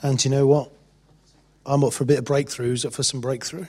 And 0.00 0.24
you 0.24 0.30
know 0.30 0.46
what? 0.46 0.70
I'm 1.66 1.82
up 1.82 1.92
for 1.92 2.04
a 2.04 2.06
bit 2.06 2.20
of 2.20 2.24
breakthroughs, 2.24 2.86
up 2.86 2.92
for 2.92 3.02
some 3.02 3.20
breakthrough. 3.20 3.66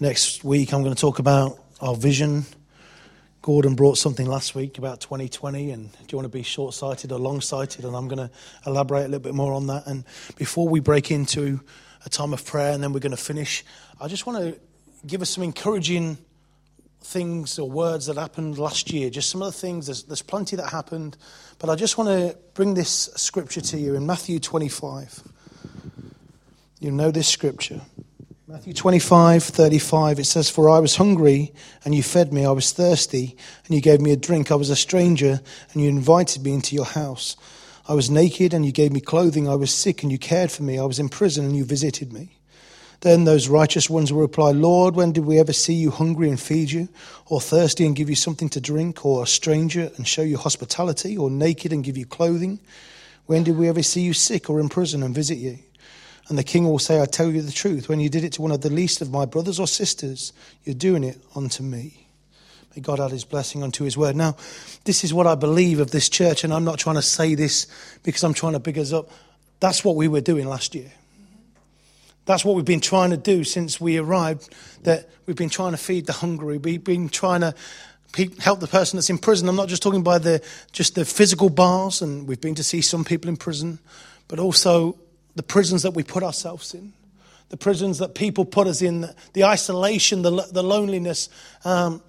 Next 0.00 0.44
week, 0.44 0.74
I'm 0.74 0.82
going 0.82 0.94
to 0.94 1.00
talk 1.00 1.18
about 1.18 1.58
our 1.80 1.96
vision. 1.96 2.44
Gordon 3.40 3.74
brought 3.74 3.96
something 3.96 4.26
last 4.26 4.54
week 4.54 4.76
about 4.76 5.00
2020, 5.00 5.70
and 5.70 5.90
do 5.92 5.98
you 6.10 6.18
want 6.18 6.26
to 6.26 6.28
be 6.28 6.42
short 6.42 6.74
sighted 6.74 7.10
or 7.10 7.18
long 7.18 7.40
sighted? 7.40 7.86
And 7.86 7.96
I'm 7.96 8.08
going 8.08 8.28
to 8.28 8.30
elaborate 8.66 9.06
a 9.06 9.08
little 9.08 9.20
bit 9.20 9.34
more 9.34 9.54
on 9.54 9.66
that. 9.68 9.86
And 9.86 10.04
before 10.36 10.68
we 10.68 10.80
break 10.80 11.10
into 11.10 11.60
a 12.04 12.08
time 12.08 12.32
of 12.32 12.44
prayer 12.44 12.72
and 12.72 12.82
then 12.82 12.92
we're 12.92 13.00
going 13.00 13.10
to 13.10 13.16
finish, 13.16 13.64
I 14.00 14.08
just 14.08 14.26
want 14.26 14.38
to 14.38 14.60
give 15.06 15.22
us 15.22 15.30
some 15.30 15.44
encouraging 15.44 16.18
things 17.00 17.58
or 17.58 17.70
words 17.70 18.06
that 18.06 18.16
happened 18.16 18.58
last 18.58 18.92
year. 18.92 19.10
Just 19.10 19.30
some 19.30 19.42
of 19.42 19.52
the 19.52 19.58
things, 19.58 19.86
there's, 19.86 20.04
there's 20.04 20.22
plenty 20.22 20.56
that 20.56 20.70
happened, 20.70 21.16
but 21.58 21.70
I 21.70 21.76
just 21.76 21.98
want 21.98 22.08
to 22.08 22.36
bring 22.54 22.74
this 22.74 23.10
scripture 23.16 23.60
to 23.60 23.78
you 23.78 23.94
in 23.94 24.06
Matthew 24.06 24.38
25. 24.38 25.22
You 26.80 26.90
know 26.90 27.10
this 27.10 27.28
scripture. 27.28 27.80
Matthew 28.46 28.74
25, 28.74 29.42
35, 29.42 30.18
it 30.18 30.24
says, 30.24 30.50
For 30.50 30.68
I 30.68 30.78
was 30.78 30.96
hungry, 30.96 31.52
and 31.84 31.94
you 31.94 32.02
fed 32.02 32.32
me. 32.32 32.44
I 32.44 32.50
was 32.50 32.72
thirsty, 32.72 33.36
and 33.64 33.74
you 33.74 33.80
gave 33.80 34.00
me 34.00 34.12
a 34.12 34.16
drink. 34.16 34.52
I 34.52 34.54
was 34.54 34.70
a 34.70 34.76
stranger, 34.76 35.40
and 35.72 35.82
you 35.82 35.88
invited 35.88 36.44
me 36.44 36.52
into 36.52 36.74
your 36.74 36.84
house. 36.84 37.36
I 37.86 37.94
was 37.94 38.10
naked, 38.10 38.54
and 38.54 38.64
you 38.64 38.72
gave 38.72 38.92
me 38.92 39.00
clothing. 39.00 39.48
I 39.48 39.56
was 39.56 39.72
sick, 39.72 40.02
and 40.02 40.10
you 40.10 40.18
cared 40.18 40.50
for 40.50 40.62
me. 40.62 40.78
I 40.78 40.84
was 40.84 40.98
in 40.98 41.08
prison, 41.08 41.44
and 41.44 41.56
you 41.56 41.64
visited 41.64 42.12
me. 42.12 42.38
Then 43.00 43.24
those 43.24 43.48
righteous 43.48 43.90
ones 43.90 44.10
will 44.10 44.22
reply, 44.22 44.52
Lord, 44.52 44.96
when 44.96 45.12
did 45.12 45.26
we 45.26 45.38
ever 45.38 45.52
see 45.52 45.74
you 45.74 45.90
hungry 45.90 46.30
and 46.30 46.40
feed 46.40 46.70
you, 46.70 46.88
or 47.26 47.40
thirsty 47.40 47.84
and 47.84 47.94
give 47.94 48.08
you 48.08 48.16
something 48.16 48.48
to 48.50 48.60
drink, 48.60 49.04
or 49.04 49.22
a 49.22 49.26
stranger 49.26 49.90
and 49.96 50.08
show 50.08 50.22
you 50.22 50.38
hospitality, 50.38 51.18
or 51.18 51.30
naked 51.30 51.72
and 51.72 51.84
give 51.84 51.98
you 51.98 52.06
clothing? 52.06 52.60
When 53.26 53.42
did 53.42 53.58
we 53.58 53.68
ever 53.68 53.82
see 53.82 54.00
you 54.00 54.14
sick 54.14 54.48
or 54.48 54.60
in 54.60 54.70
prison 54.70 55.02
and 55.02 55.14
visit 55.14 55.36
you? 55.36 55.58
And 56.28 56.38
the 56.38 56.44
king 56.44 56.64
will 56.64 56.78
say, 56.78 57.02
I 57.02 57.04
tell 57.04 57.30
you 57.30 57.42
the 57.42 57.52
truth, 57.52 57.88
when 57.88 58.00
you 58.00 58.08
did 58.08 58.24
it 58.24 58.32
to 58.34 58.42
one 58.42 58.52
of 58.52 58.62
the 58.62 58.70
least 58.70 59.02
of 59.02 59.10
my 59.10 59.26
brothers 59.26 59.60
or 59.60 59.66
sisters, 59.66 60.32
you're 60.64 60.74
doing 60.74 61.04
it 61.04 61.18
unto 61.36 61.62
me. 61.62 62.03
May 62.74 62.82
God 62.82 62.98
add 62.98 63.12
his 63.12 63.24
blessing 63.24 63.62
unto 63.62 63.84
his 63.84 63.96
word. 63.96 64.16
Now, 64.16 64.36
this 64.84 65.04
is 65.04 65.14
what 65.14 65.26
I 65.26 65.36
believe 65.36 65.78
of 65.78 65.92
this 65.92 66.08
church, 66.08 66.42
and 66.42 66.52
I'm 66.52 66.64
not 66.64 66.78
trying 66.78 66.96
to 66.96 67.02
say 67.02 67.34
this 67.34 67.68
because 68.02 68.24
I'm 68.24 68.34
trying 68.34 68.54
to 68.54 68.58
big 68.58 68.78
us 68.78 68.92
up. 68.92 69.10
That's 69.60 69.84
what 69.84 69.94
we 69.96 70.08
were 70.08 70.20
doing 70.20 70.48
last 70.48 70.74
year. 70.74 70.90
That's 72.26 72.44
what 72.44 72.56
we've 72.56 72.64
been 72.64 72.80
trying 72.80 73.10
to 73.10 73.16
do 73.16 73.44
since 73.44 73.80
we 73.80 73.98
arrived, 73.98 74.52
that 74.82 75.08
we've 75.26 75.36
been 75.36 75.50
trying 75.50 75.72
to 75.72 75.76
feed 75.76 76.06
the 76.06 76.12
hungry. 76.14 76.58
We've 76.58 76.82
been 76.82 77.08
trying 77.08 77.42
to 77.42 77.54
help 78.40 78.60
the 78.60 78.66
person 78.66 78.96
that's 78.96 79.10
in 79.10 79.18
prison. 79.18 79.48
I'm 79.48 79.56
not 79.56 79.68
just 79.68 79.82
talking 79.82 80.02
by 80.02 80.18
the, 80.18 80.42
just 80.72 80.94
the 80.94 81.04
physical 81.04 81.50
bars, 81.50 82.02
and 82.02 82.26
we've 82.26 82.40
been 82.40 82.54
to 82.56 82.64
see 82.64 82.80
some 82.80 83.04
people 83.04 83.28
in 83.28 83.36
prison, 83.36 83.78
but 84.26 84.38
also 84.38 84.98
the 85.36 85.42
prisons 85.42 85.82
that 85.82 85.92
we 85.92 86.02
put 86.02 86.22
ourselves 86.22 86.74
in, 86.74 86.92
the 87.50 87.56
prisons 87.56 87.98
that 87.98 88.14
people 88.14 88.44
put 88.44 88.66
us 88.66 88.82
in, 88.82 89.08
the 89.34 89.44
isolation, 89.44 90.22
the, 90.22 90.30
the 90.50 90.62
loneliness. 90.62 91.28
Um, 91.64 92.02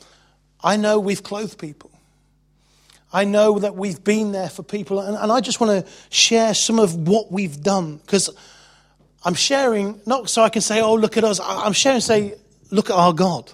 I 0.65 0.75
know 0.75 0.99
we've 0.99 1.23
clothed 1.23 1.59
people. 1.59 1.91
I 3.13 3.23
know 3.23 3.59
that 3.59 3.75
we've 3.75 4.03
been 4.03 4.31
there 4.31 4.49
for 4.49 4.63
people. 4.63 4.99
And, 4.99 5.15
and 5.15 5.31
I 5.31 5.39
just 5.39 5.61
want 5.61 5.85
to 5.85 5.91
share 6.09 6.53
some 6.53 6.79
of 6.79 7.07
what 7.07 7.31
we've 7.31 7.61
done 7.61 7.97
because 7.97 8.29
I'm 9.23 9.35
sharing, 9.35 10.01
not 10.05 10.29
so 10.29 10.41
I 10.41 10.49
can 10.49 10.61
say, 10.61 10.81
oh, 10.81 10.95
look 10.95 11.15
at 11.15 11.23
us. 11.23 11.39
I'm 11.41 11.71
sharing, 11.73 12.01
say, 12.01 12.33
look 12.71 12.89
at 12.89 12.95
our 12.95 13.13
God. 13.13 13.51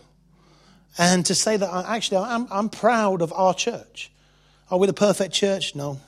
And 0.98 1.26
to 1.26 1.36
say 1.36 1.58
that 1.58 1.68
I, 1.68 1.96
actually, 1.96 2.18
I'm, 2.18 2.48
I'm 2.50 2.70
proud 2.70 3.22
of 3.22 3.32
our 3.34 3.54
church. 3.54 4.10
Are 4.72 4.80
we 4.80 4.88
the 4.88 4.94
perfect 4.94 5.34
church? 5.34 5.76
No 5.76 6.00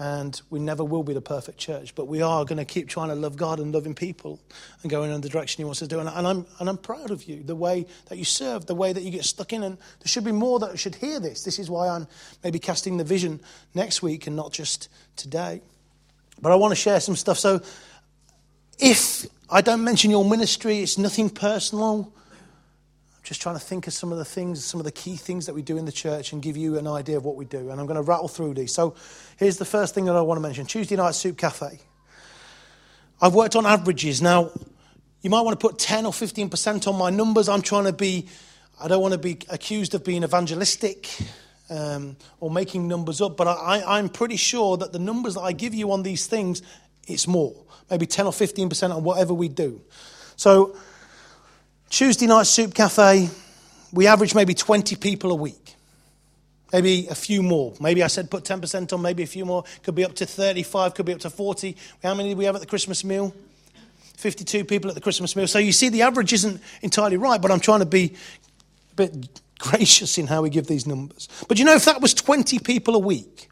and 0.00 0.40
we 0.48 0.58
never 0.58 0.82
will 0.82 1.02
be 1.02 1.12
the 1.12 1.20
perfect 1.20 1.58
church, 1.58 1.94
but 1.94 2.06
we 2.06 2.22
are 2.22 2.46
going 2.46 2.56
to 2.56 2.64
keep 2.64 2.88
trying 2.88 3.10
to 3.10 3.14
love 3.14 3.36
God 3.36 3.60
and 3.60 3.70
loving 3.70 3.94
people 3.94 4.40
and 4.80 4.90
going 4.90 5.10
in 5.12 5.20
the 5.20 5.28
direction 5.28 5.60
He 5.60 5.64
wants 5.64 5.82
us 5.82 5.88
to 5.88 5.94
do. 5.94 6.00
And, 6.00 6.08
I'm, 6.08 6.46
and 6.58 6.70
I'm 6.70 6.78
proud 6.78 7.10
of 7.10 7.24
you, 7.24 7.42
the 7.42 7.54
way 7.54 7.84
that 8.06 8.16
you 8.16 8.24
serve, 8.24 8.64
the 8.64 8.74
way 8.74 8.94
that 8.94 9.02
you 9.02 9.10
get 9.10 9.26
stuck 9.26 9.52
in. 9.52 9.62
And 9.62 9.76
there 9.76 10.06
should 10.06 10.24
be 10.24 10.32
more 10.32 10.58
that 10.60 10.78
should 10.78 10.94
hear 10.94 11.20
this. 11.20 11.44
This 11.44 11.58
is 11.58 11.68
why 11.68 11.86
I'm 11.88 12.08
maybe 12.42 12.58
casting 12.58 12.96
the 12.96 13.04
vision 13.04 13.42
next 13.74 14.02
week 14.02 14.26
and 14.26 14.34
not 14.34 14.54
just 14.54 14.88
today. 15.16 15.60
But 16.40 16.50
I 16.50 16.54
want 16.54 16.72
to 16.72 16.76
share 16.76 16.98
some 17.00 17.14
stuff. 17.14 17.38
So 17.38 17.60
if 18.78 19.26
I 19.50 19.60
don't 19.60 19.84
mention 19.84 20.10
your 20.10 20.24
ministry, 20.24 20.78
it's 20.78 20.96
nothing 20.96 21.28
personal 21.28 22.10
just 23.30 23.40
trying 23.40 23.54
to 23.54 23.60
think 23.60 23.86
of 23.86 23.92
some 23.92 24.10
of 24.10 24.18
the 24.18 24.24
things, 24.24 24.64
some 24.64 24.80
of 24.80 24.84
the 24.84 24.90
key 24.90 25.14
things 25.14 25.46
that 25.46 25.54
we 25.54 25.62
do 25.62 25.78
in 25.78 25.84
the 25.84 25.92
church 25.92 26.32
and 26.32 26.42
give 26.42 26.56
you 26.56 26.76
an 26.78 26.88
idea 26.88 27.16
of 27.16 27.24
what 27.24 27.36
we 27.36 27.44
do. 27.44 27.70
And 27.70 27.80
I'm 27.80 27.86
going 27.86 27.94
to 27.94 28.02
rattle 28.02 28.26
through 28.26 28.54
these. 28.54 28.74
So 28.74 28.96
here's 29.36 29.56
the 29.56 29.64
first 29.64 29.94
thing 29.94 30.06
that 30.06 30.16
I 30.16 30.20
want 30.20 30.38
to 30.38 30.42
mention 30.42 30.66
Tuesday 30.66 30.96
night 30.96 31.14
soup 31.14 31.38
cafe. 31.38 31.78
I've 33.22 33.32
worked 33.32 33.54
on 33.54 33.66
averages. 33.66 34.20
Now, 34.20 34.50
you 35.22 35.30
might 35.30 35.42
want 35.42 35.60
to 35.60 35.64
put 35.64 35.78
10 35.78 36.06
or 36.06 36.12
15% 36.12 36.88
on 36.88 36.98
my 36.98 37.10
numbers. 37.10 37.48
I'm 37.48 37.62
trying 37.62 37.84
to 37.84 37.92
be, 37.92 38.26
I 38.82 38.88
don't 38.88 39.00
want 39.00 39.12
to 39.12 39.18
be 39.18 39.38
accused 39.48 39.94
of 39.94 40.04
being 40.04 40.24
evangelistic 40.24 41.08
um, 41.70 42.16
or 42.40 42.50
making 42.50 42.88
numbers 42.88 43.20
up, 43.20 43.36
but 43.36 43.46
I, 43.46 43.80
I'm 43.86 44.08
pretty 44.08 44.38
sure 44.38 44.76
that 44.78 44.92
the 44.92 44.98
numbers 44.98 45.34
that 45.34 45.42
I 45.42 45.52
give 45.52 45.72
you 45.72 45.92
on 45.92 46.02
these 46.02 46.26
things, 46.26 46.62
it's 47.06 47.28
more. 47.28 47.54
Maybe 47.92 48.06
10 48.06 48.26
or 48.26 48.32
15% 48.32 48.92
on 48.92 49.04
whatever 49.04 49.32
we 49.34 49.46
do. 49.46 49.82
So 50.34 50.74
Tuesday 51.90 52.28
night 52.28 52.46
soup 52.46 52.72
cafe, 52.72 53.28
we 53.92 54.06
average 54.06 54.32
maybe 54.34 54.54
20 54.54 54.94
people 54.96 55.32
a 55.32 55.34
week. 55.34 55.74
Maybe 56.72 57.08
a 57.08 57.16
few 57.16 57.42
more. 57.42 57.74
Maybe 57.80 58.04
I 58.04 58.06
said 58.06 58.30
put 58.30 58.44
10% 58.44 58.92
on, 58.92 59.02
maybe 59.02 59.24
a 59.24 59.26
few 59.26 59.44
more. 59.44 59.64
Could 59.82 59.96
be 59.96 60.04
up 60.04 60.14
to 60.14 60.24
35, 60.24 60.94
could 60.94 61.04
be 61.04 61.12
up 61.12 61.18
to 61.20 61.30
40. 61.30 61.76
How 62.00 62.14
many 62.14 62.28
did 62.30 62.38
we 62.38 62.44
have 62.44 62.54
at 62.54 62.60
the 62.60 62.66
Christmas 62.66 63.02
meal? 63.02 63.34
52 64.16 64.64
people 64.64 64.88
at 64.88 64.94
the 64.94 65.00
Christmas 65.00 65.34
meal. 65.34 65.48
So 65.48 65.58
you 65.58 65.72
see, 65.72 65.88
the 65.88 66.02
average 66.02 66.32
isn't 66.32 66.62
entirely 66.80 67.16
right, 67.16 67.42
but 67.42 67.50
I'm 67.50 67.58
trying 67.58 67.80
to 67.80 67.86
be 67.86 68.14
a 68.92 68.94
bit 68.94 69.40
gracious 69.58 70.16
in 70.16 70.28
how 70.28 70.42
we 70.42 70.50
give 70.50 70.68
these 70.68 70.86
numbers. 70.86 71.28
But 71.48 71.58
you 71.58 71.64
know, 71.64 71.74
if 71.74 71.86
that 71.86 72.00
was 72.00 72.14
20 72.14 72.60
people 72.60 72.94
a 72.94 73.00
week, 73.00 73.48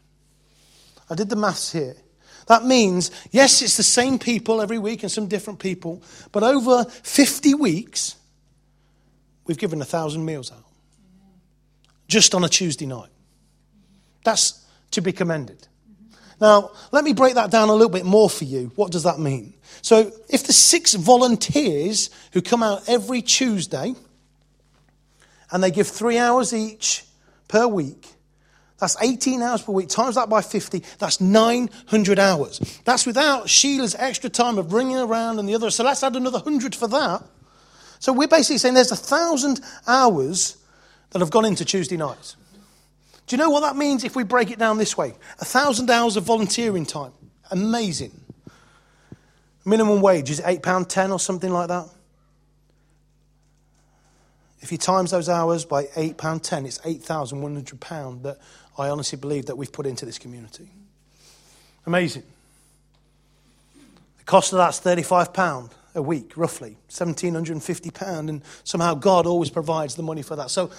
I 1.09 1.15
did 1.15 1.27
the 1.27 1.35
maths 1.35 1.73
here. 1.73 1.95
That 2.47 2.63
means, 2.63 3.11
yes, 3.31 3.61
it's 3.61 3.75
the 3.75 3.83
same 3.83 4.17
people 4.17 4.61
every 4.61 4.79
week 4.79 5.03
and 5.03 5.11
some 5.11 5.27
different 5.27 5.59
people, 5.59 6.01
but 6.31 6.41
over 6.41 6.85
50 6.85 7.53
weeks, 7.55 8.15
We've 9.49 9.57
given 9.57 9.81
a 9.81 9.85
thousand 9.85 10.25
meals 10.25 10.51
out 10.51 10.63
just 12.07 12.35
on 12.35 12.43
a 12.43 12.47
Tuesday 12.47 12.85
night. 12.85 13.09
That's 14.23 14.63
to 14.91 15.01
be 15.01 15.11
commended. 15.11 15.67
Now, 16.39 16.69
let 16.91 17.03
me 17.03 17.13
break 17.13 17.33
that 17.33 17.49
down 17.49 17.69
a 17.69 17.73
little 17.73 17.89
bit 17.89 18.05
more 18.05 18.29
for 18.29 18.43
you. 18.43 18.71
What 18.75 18.91
does 18.91 19.01
that 19.03 19.17
mean? 19.17 19.55
So, 19.81 20.11
if 20.29 20.45
the 20.45 20.53
six 20.53 20.93
volunteers 20.93 22.11
who 22.33 22.43
come 22.43 22.61
out 22.61 22.87
every 22.87 23.23
Tuesday 23.23 23.95
and 25.49 25.63
they 25.63 25.71
give 25.71 25.87
three 25.87 26.19
hours 26.19 26.53
each 26.53 27.03
per 27.47 27.65
week, 27.65 28.05
that's 28.77 29.01
18 29.01 29.41
hours 29.41 29.63
per 29.63 29.71
week. 29.71 29.89
Times 29.89 30.13
that 30.13 30.29
by 30.29 30.43
50, 30.43 30.83
that's 30.99 31.19
900 31.19 32.19
hours. 32.19 32.59
That's 32.85 33.07
without 33.07 33.49
Sheila's 33.49 33.95
extra 33.95 34.29
time 34.29 34.59
of 34.59 34.73
ringing 34.73 34.97
around 34.97 35.39
and 35.39 35.49
the 35.49 35.55
other. 35.55 35.71
So, 35.71 35.83
let's 35.83 36.03
add 36.03 36.15
another 36.15 36.37
100 36.37 36.75
for 36.75 36.87
that. 36.89 37.23
So 37.99 38.13
we're 38.13 38.27
basically 38.27 38.57
saying 38.57 38.73
there's 38.73 38.91
a 38.91 38.95
thousand 38.95 39.59
hours 39.85 40.57
that 41.11 41.19
have 41.19 41.29
gone 41.29 41.45
into 41.45 41.65
Tuesday 41.65 41.97
nights. 41.97 42.35
Do 43.27 43.35
you 43.35 43.37
know 43.37 43.49
what 43.49 43.61
that 43.61 43.75
means 43.75 44.03
if 44.03 44.15
we 44.15 44.23
break 44.23 44.49
it 44.49 44.57
down 44.57 44.77
this 44.77 44.97
way? 44.97 45.13
A 45.39 45.45
thousand 45.45 45.89
hours 45.89 46.17
of 46.17 46.23
volunteering 46.23 46.85
time. 46.85 47.11
Amazing. 47.51 48.11
Minimum 49.65 50.01
wage 50.01 50.31
is 50.31 50.41
£8.10 50.41 51.11
or 51.11 51.19
something 51.19 51.51
like 51.51 51.67
that. 51.67 51.87
If 54.61 54.71
you 54.71 54.77
times 54.77 55.11
those 55.11 55.29
hours 55.29 55.65
by 55.65 55.85
£8.10, 55.85 56.65
it's 56.65 56.79
£8,100 56.79 58.23
that 58.23 58.39
I 58.77 58.89
honestly 58.89 59.19
believe 59.19 59.45
that 59.47 59.57
we've 59.57 59.71
put 59.71 59.85
into 59.85 60.05
this 60.05 60.17
community. 60.17 60.69
Amazing. 61.85 62.23
The 64.17 64.23
cost 64.23 64.53
of 64.53 64.57
that's 64.57 64.79
£35 64.79 65.71
a 65.99 66.01
week, 66.01 66.35
roughly, 66.35 66.77
£1,750, 66.89 68.29
and 68.29 68.41
somehow 68.63 68.95
God 68.95 69.27
always 69.27 69.51
provides 69.51 69.93
the 69.93 70.01
money 70.01 70.23
for 70.23 70.35
that. 70.37 70.49
So, 70.49 70.71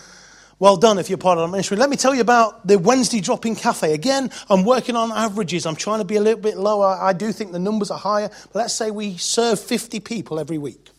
well 0.58 0.76
done 0.76 0.98
if 0.98 1.08
you're 1.08 1.16
part 1.16 1.38
of 1.38 1.42
the 1.42 1.52
ministry. 1.52 1.76
Let 1.76 1.88
me 1.88 1.96
tell 1.96 2.14
you 2.14 2.20
about 2.20 2.66
the 2.66 2.78
Wednesday 2.78 3.20
Drop 3.20 3.46
In 3.46 3.54
Cafe. 3.54 3.94
Again, 3.94 4.30
I'm 4.48 4.64
working 4.64 4.96
on 4.96 5.12
averages. 5.12 5.64
I'm 5.64 5.76
trying 5.76 6.00
to 6.00 6.04
be 6.04 6.16
a 6.16 6.20
little 6.20 6.40
bit 6.40 6.56
lower. 6.58 6.98
I 7.00 7.12
do 7.12 7.32
think 7.32 7.52
the 7.52 7.58
numbers 7.58 7.90
are 7.90 7.98
higher, 7.98 8.28
but 8.52 8.56
let's 8.56 8.74
say 8.74 8.90
we 8.90 9.16
serve 9.16 9.60
50 9.60 10.00
people 10.00 10.38
every 10.40 10.58
week. 10.58 10.90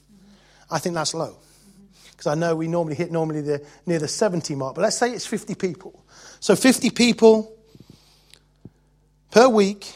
I 0.70 0.80
think 0.80 0.96
that's 0.96 1.13
low 1.13 1.38
because 2.12 2.28
I 2.28 2.36
know 2.36 2.56
we 2.56 2.68
normally 2.68 2.96
hit 2.96 3.12
normally 3.12 3.42
the, 3.42 3.66
near 3.86 4.00
the 4.00 4.08
70 4.08 4.56
mark, 4.56 4.75
but 4.75 4.82
let's 4.82 4.98
say 4.98 5.12
it's 5.12 5.25
50 5.25 5.56
people. 5.56 6.06
So 6.40 6.56
50 6.56 6.90
people 6.92 7.56
per 9.32 9.48
week 9.50 9.94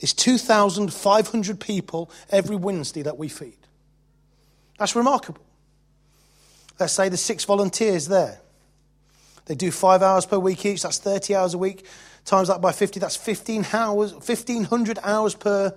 is 0.00 0.12
2,500 0.12 1.60
people 1.60 2.10
every 2.30 2.56
Wednesday 2.56 3.02
that 3.02 3.18
we 3.18 3.28
feed. 3.28 3.56
That's 4.78 4.94
remarkable. 4.94 5.42
Let's 6.78 6.92
say 6.92 7.08
there's 7.08 7.20
six 7.20 7.44
volunteers 7.44 8.06
there. 8.06 8.40
They 9.46 9.56
do 9.56 9.70
five 9.70 10.02
hours 10.02 10.26
per 10.26 10.38
week 10.38 10.66
each, 10.66 10.82
that's 10.82 10.98
30 10.98 11.34
hours 11.34 11.54
a 11.54 11.58
week. 11.58 11.86
Times 12.24 12.48
that 12.48 12.60
by 12.60 12.72
50, 12.72 12.98
that's 13.00 13.16
15 13.16 13.66
hours, 13.72 14.12
1,500 14.12 14.98
hours 15.02 15.34
per 15.34 15.74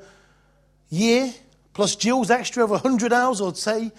year, 0.90 1.34
plus 1.74 1.96
Jill's 1.96 2.30
extra 2.30 2.64
of 2.64 2.70
100 2.70 3.12
hours, 3.14 3.42
I'd 3.42 3.58
say, 3.58 3.92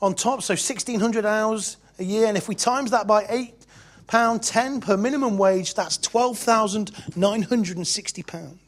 on 0.00 0.14
top, 0.14 0.42
so 0.42 0.54
1,600 0.54 1.26
hours 1.26 1.76
a 1.98 2.04
year. 2.04 2.26
And 2.26 2.38
if 2.38 2.48
we 2.48 2.54
times 2.54 2.92
that 2.92 3.06
by 3.06 3.24
£8.10 3.24 4.80
per 4.80 4.96
minimum 4.96 5.36
wage, 5.36 5.74
that's 5.74 5.98
£12,960. 5.98 8.58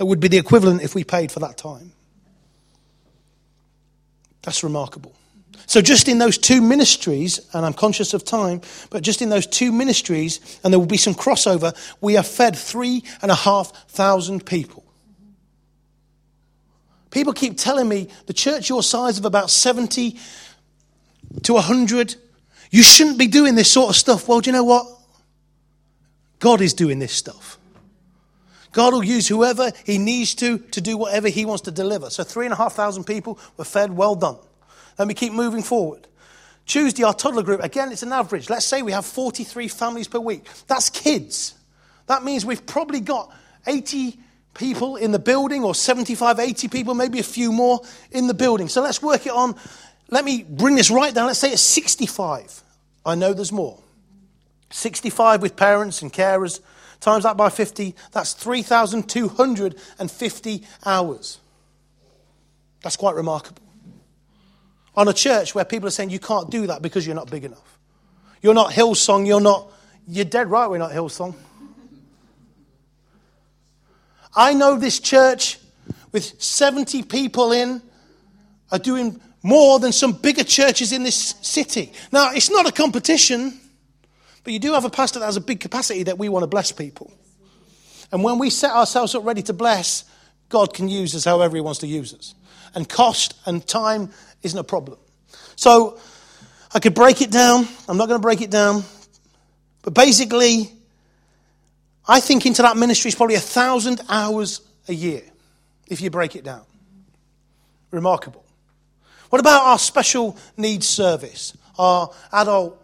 That 0.00 0.06
would 0.06 0.18
be 0.18 0.28
the 0.28 0.38
equivalent 0.38 0.80
if 0.80 0.94
we 0.94 1.04
paid 1.04 1.30
for 1.30 1.40
that 1.40 1.58
time. 1.58 1.92
That's 4.40 4.64
remarkable. 4.64 5.12
So, 5.66 5.82
just 5.82 6.08
in 6.08 6.16
those 6.16 6.38
two 6.38 6.62
ministries, 6.62 7.38
and 7.52 7.66
I'm 7.66 7.74
conscious 7.74 8.14
of 8.14 8.24
time, 8.24 8.62
but 8.88 9.02
just 9.02 9.20
in 9.20 9.28
those 9.28 9.46
two 9.46 9.70
ministries, 9.70 10.58
and 10.64 10.72
there 10.72 10.78
will 10.78 10.86
be 10.86 10.96
some 10.96 11.14
crossover, 11.14 11.76
we 12.00 12.14
have 12.14 12.26
fed 12.26 12.56
three 12.56 13.04
and 13.20 13.30
a 13.30 13.34
half 13.34 13.90
thousand 13.90 14.46
people. 14.46 14.84
People 17.10 17.34
keep 17.34 17.58
telling 17.58 17.86
me 17.86 18.08
the 18.24 18.32
church 18.32 18.70
your 18.70 18.82
size 18.82 19.18
of 19.18 19.26
about 19.26 19.50
70 19.50 20.18
to 21.42 21.52
100, 21.52 22.14
you 22.70 22.82
shouldn't 22.82 23.18
be 23.18 23.26
doing 23.26 23.54
this 23.54 23.70
sort 23.70 23.90
of 23.90 23.96
stuff. 23.96 24.28
Well, 24.28 24.40
do 24.40 24.48
you 24.48 24.56
know 24.56 24.64
what? 24.64 24.86
God 26.38 26.62
is 26.62 26.72
doing 26.72 27.00
this 27.00 27.12
stuff. 27.12 27.59
God 28.72 28.92
will 28.92 29.04
use 29.04 29.26
whoever 29.28 29.72
He 29.84 29.98
needs 29.98 30.34
to 30.36 30.58
to 30.58 30.80
do 30.80 30.96
whatever 30.96 31.28
He 31.28 31.44
wants 31.44 31.62
to 31.62 31.70
deliver. 31.70 32.10
So, 32.10 32.24
three 32.24 32.46
and 32.46 32.52
a 32.52 32.56
half 32.56 32.74
thousand 32.74 33.04
people 33.04 33.38
were 33.56 33.64
fed, 33.64 33.96
well 33.96 34.14
done. 34.14 34.36
Let 34.98 35.08
me 35.08 35.14
keep 35.14 35.32
moving 35.32 35.62
forward. 35.62 36.06
Tuesday, 36.66 37.02
our 37.02 37.14
toddler 37.14 37.42
group, 37.42 37.62
again, 37.62 37.90
it's 37.90 38.02
an 38.02 38.12
average. 38.12 38.48
Let's 38.48 38.64
say 38.64 38.82
we 38.82 38.92
have 38.92 39.04
43 39.04 39.66
families 39.68 40.06
per 40.06 40.20
week. 40.20 40.46
That's 40.68 40.88
kids. 40.88 41.54
That 42.06 42.22
means 42.22 42.44
we've 42.44 42.64
probably 42.64 43.00
got 43.00 43.34
80 43.66 44.18
people 44.54 44.96
in 44.96 45.10
the 45.10 45.18
building, 45.18 45.64
or 45.64 45.74
75, 45.74 46.38
80 46.38 46.68
people, 46.68 46.94
maybe 46.94 47.18
a 47.18 47.24
few 47.24 47.50
more 47.50 47.80
in 48.10 48.26
the 48.26 48.34
building. 48.34 48.68
So 48.68 48.82
let's 48.82 49.02
work 49.02 49.26
it 49.26 49.32
on. 49.32 49.56
Let 50.10 50.24
me 50.24 50.44
bring 50.48 50.76
this 50.76 50.90
right 50.90 51.14
down. 51.14 51.26
Let's 51.26 51.38
say 51.38 51.52
it's 51.52 51.62
65. 51.62 52.62
I 53.06 53.14
know 53.14 53.32
there's 53.32 53.52
more. 53.52 53.78
65 54.70 55.42
with 55.42 55.56
parents 55.56 56.02
and 56.02 56.12
carers 56.12 56.60
times 57.00 57.24
that 57.24 57.36
by 57.36 57.48
50, 57.48 57.96
that's 58.12 58.34
3,250 58.34 60.62
hours. 60.84 61.38
That's 62.82 62.96
quite 62.96 63.14
remarkable. 63.14 63.62
On 64.94 65.08
a 65.08 65.12
church 65.12 65.54
where 65.54 65.64
people 65.64 65.88
are 65.88 65.92
saying 65.92 66.10
you 66.10 66.18
can't 66.18 66.50
do 66.50 66.66
that 66.66 66.82
because 66.82 67.06
you're 67.06 67.16
not 67.16 67.30
big 67.30 67.44
enough. 67.44 67.78
You're 68.42 68.54
not 68.54 68.72
Hillsong, 68.72 69.26
you're 69.26 69.40
not, 69.40 69.70
you're 70.08 70.24
dead 70.24 70.50
right, 70.50 70.68
we're 70.68 70.78
not 70.78 70.92
Hillsong. 70.92 71.34
I 74.34 74.54
know 74.54 74.78
this 74.78 74.98
church 75.00 75.58
with 76.12 76.42
70 76.42 77.02
people 77.04 77.52
in 77.52 77.82
are 78.70 78.78
doing 78.78 79.20
more 79.42 79.78
than 79.78 79.92
some 79.92 80.12
bigger 80.12 80.44
churches 80.44 80.92
in 80.92 81.02
this 81.02 81.34
city. 81.42 81.92
Now, 82.12 82.32
it's 82.32 82.50
not 82.50 82.68
a 82.68 82.72
competition. 82.72 83.58
But 84.44 84.52
you 84.52 84.58
do 84.58 84.72
have 84.72 84.84
a 84.84 84.90
pastor 84.90 85.18
that 85.18 85.26
has 85.26 85.36
a 85.36 85.40
big 85.40 85.60
capacity 85.60 86.04
that 86.04 86.18
we 86.18 86.28
want 86.28 86.42
to 86.42 86.46
bless 86.46 86.72
people. 86.72 87.12
And 88.12 88.24
when 88.24 88.38
we 88.38 88.50
set 88.50 88.72
ourselves 88.72 89.14
up 89.14 89.24
ready 89.24 89.42
to 89.42 89.52
bless, 89.52 90.04
God 90.48 90.74
can 90.74 90.88
use 90.88 91.14
us 91.14 91.24
however 91.24 91.56
He 91.56 91.60
wants 91.60 91.80
to 91.80 91.86
use 91.86 92.12
us. 92.14 92.34
And 92.74 92.88
cost 92.88 93.34
and 93.46 93.66
time 93.66 94.10
isn't 94.42 94.58
a 94.58 94.64
problem. 94.64 94.98
So 95.56 95.98
I 96.72 96.78
could 96.78 96.94
break 96.94 97.20
it 97.20 97.30
down. 97.30 97.66
I'm 97.88 97.96
not 97.96 98.08
going 98.08 98.20
to 98.20 98.22
break 98.22 98.40
it 98.40 98.50
down. 98.50 98.84
But 99.82 99.94
basically, 99.94 100.72
I 102.06 102.20
think 102.20 102.46
into 102.46 102.62
that 102.62 102.76
ministry 102.76 103.08
is 103.08 103.14
probably 103.14 103.36
a 103.36 103.40
thousand 103.40 104.00
hours 104.08 104.60
a 104.88 104.94
year 104.94 105.22
if 105.86 106.00
you 106.00 106.10
break 106.10 106.36
it 106.36 106.44
down. 106.44 106.62
Remarkable. 107.90 108.44
What 109.30 109.40
about 109.40 109.62
our 109.62 109.78
special 109.78 110.36
needs 110.56 110.88
service, 110.88 111.56
our 111.78 112.10
adult 112.32 112.79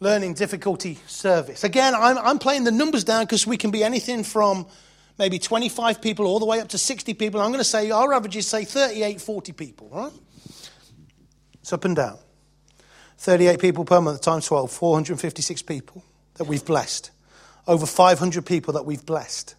learning 0.00 0.34
difficulty 0.34 0.98
service. 1.06 1.64
Again, 1.64 1.94
I'm, 1.94 2.18
I'm 2.18 2.38
playing 2.38 2.64
the 2.64 2.70
numbers 2.70 3.04
down 3.04 3.24
because 3.24 3.46
we 3.46 3.56
can 3.56 3.70
be 3.70 3.82
anything 3.82 4.24
from 4.24 4.66
maybe 5.18 5.38
25 5.38 6.02
people 6.02 6.26
all 6.26 6.38
the 6.38 6.46
way 6.46 6.60
up 6.60 6.68
to 6.68 6.78
60 6.78 7.14
people. 7.14 7.40
I'm 7.40 7.48
going 7.48 7.58
to 7.58 7.64
say 7.64 7.90
our 7.90 8.12
average 8.12 8.36
is, 8.36 8.46
say, 8.46 8.64
38, 8.64 9.20
40 9.20 9.52
people, 9.52 9.88
right? 9.90 10.12
It's 11.60 11.72
up 11.72 11.84
and 11.84 11.96
down. 11.96 12.18
38 13.18 13.58
people 13.60 13.84
per 13.84 14.00
month 14.00 14.20
times 14.20 14.46
12, 14.46 14.70
456 14.70 15.62
people 15.62 16.04
that 16.34 16.44
we've 16.44 16.64
blessed. 16.64 17.10
Over 17.66 17.86
500 17.86 18.44
people 18.44 18.74
that 18.74 18.84
we've 18.84 19.04
blessed. 19.04 19.54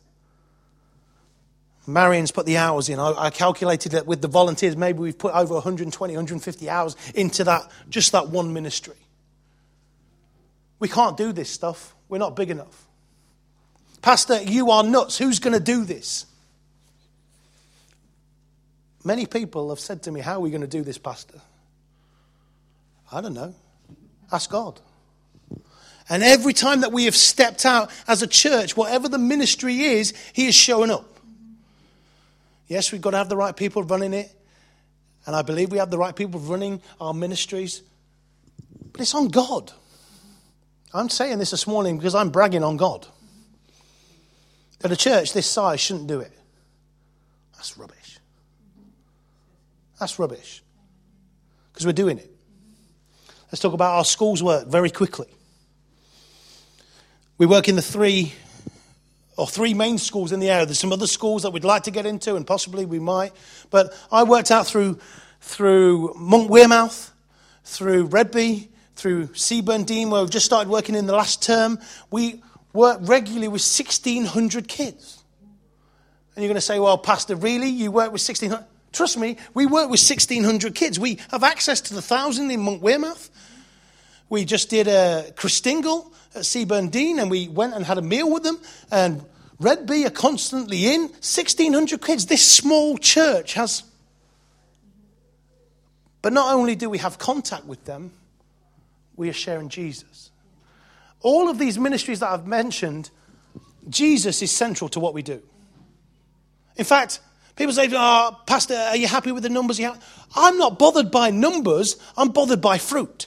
Marion's 1.88 2.32
put 2.32 2.46
the 2.46 2.58
hours 2.58 2.90
in. 2.90 3.00
I, 3.00 3.14
I, 3.18 3.30
calculated 3.30 3.94
that 3.94 4.06
with 4.06 4.22
the 4.22 4.28
volunteers, 4.28 4.76
maybe 4.76 5.00
we've 5.00 5.18
put 5.18 5.34
over 5.34 5.54
120, 5.54 6.14
150 6.14 6.70
hours 6.70 6.98
into 7.16 7.46
that, 7.46 7.64
just 7.90 8.12
that 8.12 8.28
one 8.28 8.54
ministry. 8.54 8.96
We 10.80 10.88
can't 10.88 11.18
do 11.18 11.32
this 11.32 11.50
stuff. 11.50 11.96
We're 12.10 12.18
not 12.18 12.36
big 12.36 12.50
enough. 12.52 12.86
Pastor, 14.02 14.42
you 14.42 14.72
are 14.72 14.84
nuts. 14.84 15.18
Who's 15.18 15.40
going 15.40 15.54
to 15.54 15.60
do 15.60 15.84
this? 15.84 16.26
Many 19.04 19.26
people 19.26 19.70
have 19.70 19.80
said 19.80 20.04
to 20.04 20.12
me, 20.12 20.20
How 20.20 20.36
are 20.36 20.40
we 20.40 20.50
going 20.50 20.62
to 20.62 20.68
do 20.68 20.84
this, 20.84 20.98
Pastor? 20.98 21.40
I 23.12 23.22
don't 23.22 23.34
know. 23.34 23.56
Ask 24.32 24.50
God. 24.50 24.80
And 26.10 26.24
every 26.24 26.54
time 26.54 26.82
that 26.82 26.92
we 26.92 27.06
have 27.06 27.16
stepped 27.16 27.66
out 27.66 27.92
as 28.08 28.22
a 28.22 28.28
church, 28.28 28.78
whatever 28.78 29.10
the 29.10 29.18
ministry 29.18 29.80
is, 29.80 30.14
He 30.34 30.48
is 30.48 30.56
showing 30.56 30.92
up. 30.92 31.20
Yes, 32.68 32.92
we've 32.92 33.02
got 33.02 33.12
to 33.12 33.18
have 33.18 33.30
the 33.30 33.38
right 33.38 33.56
people 33.56 33.84
running 33.84 34.14
it. 34.14 34.32
And 35.26 35.36
I 35.36 35.42
believe 35.42 35.72
we 35.72 35.78
have 35.78 35.92
the 35.92 35.98
right 35.98 36.16
people 36.16 36.40
running 36.40 36.82
our 37.02 37.14
ministries. 37.14 37.82
But 38.92 39.02
it's 39.02 39.16
on 39.16 39.28
God. 39.28 39.72
I'm 40.94 41.10
saying 41.10 41.40
this 41.40 41.52
this 41.52 41.68
morning 41.68 41.98
because 41.98 42.16
I'm 42.16 42.30
bragging 42.30 42.64
on 42.64 42.78
God. 42.78 43.06
That 44.80 44.92
a 44.92 44.96
church 44.96 45.34
this 45.34 45.48
size 45.48 45.80
shouldn't 45.80 46.08
do 46.08 46.20
it. 46.20 46.32
That's 47.56 47.78
rubbish. 47.78 48.20
That's 50.00 50.20
rubbish. 50.20 50.64
Because 51.72 51.86
we're 51.86 51.94
doing 51.94 52.20
it. 52.20 52.32
Let's 53.52 53.62
talk 53.62 53.74
about 53.74 53.96
our 53.96 54.06
schools 54.06 54.44
work 54.44 54.68
very 54.68 54.90
quickly. 54.90 55.28
We 57.38 57.46
work 57.46 57.68
in 57.68 57.76
the 57.76 57.82
three 57.82 58.34
or 59.38 59.48
three 59.48 59.74
main 59.74 59.98
schools 59.98 60.32
in 60.32 60.40
the 60.40 60.50
area. 60.50 60.66
There's 60.66 60.80
some 60.80 60.92
other 60.92 61.08
schools 61.08 61.44
that 61.44 61.52
we'd 61.52 61.64
like 61.64 61.84
to 61.84 61.92
get 61.92 62.06
into, 62.06 62.36
and 62.36 62.46
possibly 62.46 62.86
we 62.86 63.00
might. 63.00 63.32
But 63.70 63.94
I 64.12 64.24
worked 64.24 64.52
out 64.52 64.68
through 64.68 65.00
through 65.40 66.14
Monk 66.18 66.50
Wearmouth, 66.50 67.12
through 67.64 68.06
Redby, 68.06 68.70
through 68.98 69.28
Seaburn 69.28 69.86
Dean, 69.86 70.10
where 70.10 70.22
we've 70.22 70.30
just 70.30 70.46
started 70.46 70.70
working 70.70 70.96
in 70.96 71.06
the 71.06 71.16
last 71.16 71.44
term, 71.44 71.80
we 72.10 72.42
work 72.74 73.00
regularly 73.04 73.48
with 73.48 73.62
1,600 73.62 74.68
kids. 74.68 75.24
And 76.36 76.44
you're 76.44 76.50
going 76.50 76.56
to 76.56 76.62
say, 76.62 76.80
well, 76.80 76.98
Pastor, 76.98 77.36
really? 77.36 77.70
You 77.70 77.92
work 77.92 78.12
with 78.12 78.22
1,600? 78.22 78.66
Trust 78.92 79.18
me, 79.18 79.38
we 79.54 79.66
work 79.66 79.90
with 79.90 80.02
1,600 80.02 80.74
kids. 80.74 81.00
We 81.00 81.20
have 81.30 81.44
access 81.44 81.80
to 81.82 81.90
the 81.94 82.02
1,000 82.02 82.50
in 82.50 82.60
Monk 82.60 82.82
Wearmouth. 82.82 83.30
We 84.30 84.46
just 84.46 84.70
did 84.70 84.88
uh, 84.88 85.24
a 85.28 85.32
Christingle 85.32 86.12
at 86.34 86.42
Seaburn 86.42 86.90
Dean, 86.90 87.20
and 87.20 87.30
we 87.30 87.48
went 87.48 87.76
and 87.76 87.86
had 87.86 87.98
a 87.98 88.02
meal 88.02 88.32
with 88.32 88.44
them. 88.44 88.60
And 88.92 89.24
Redby 89.60 90.06
are 90.06 90.12
constantly 90.12 90.88
in. 90.94 91.02
1,600 91.02 92.02
kids. 92.02 92.26
This 92.26 92.50
small 92.50 92.98
church 92.98 93.54
has. 93.54 93.84
But 96.24 96.34
not 96.34 96.54
only 96.54 96.76
do 96.76 96.90
we 96.90 96.98
have 96.98 97.20
contact 97.20 97.66
with 97.66 97.86
them, 97.86 98.12
we 99.18 99.28
are 99.30 99.34
sharing 99.34 99.68
Jesus. 99.68 100.32
All 101.22 101.50
of 101.50 101.58
these 101.58 101.78
ministries 101.78 102.22
that 102.22 102.30
I've 102.30 102.48
mentioned, 102.48 103.10
Jesus 103.90 104.42
is 104.42 104.52
central 104.52 104.88
to 104.90 105.00
what 105.00 105.14
we 105.14 105.24
do. 105.24 105.42
In 106.78 106.86
fact, 106.86 107.20
people 107.56 107.74
say, 107.74 107.90
oh, 107.92 108.40
Pastor, 108.46 108.76
are 108.76 108.96
you 108.96 109.08
happy 109.08 109.32
with 109.32 109.44
the 109.44 109.50
numbers? 109.50 109.82
I'm 110.36 110.58
not 110.58 110.80
bothered 110.80 111.12
by 111.12 111.32
numbers, 111.32 111.98
I'm 112.16 112.30
bothered 112.30 112.62
by 112.62 112.78
fruit. 112.78 113.26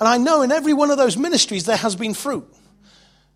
And 0.00 0.08
I 0.08 0.18
know 0.18 0.42
in 0.42 0.50
every 0.50 0.72
one 0.72 0.90
of 0.90 0.98
those 0.98 1.16
ministries 1.16 1.64
there 1.64 1.76
has 1.76 1.94
been 1.94 2.14
fruit. 2.14 2.44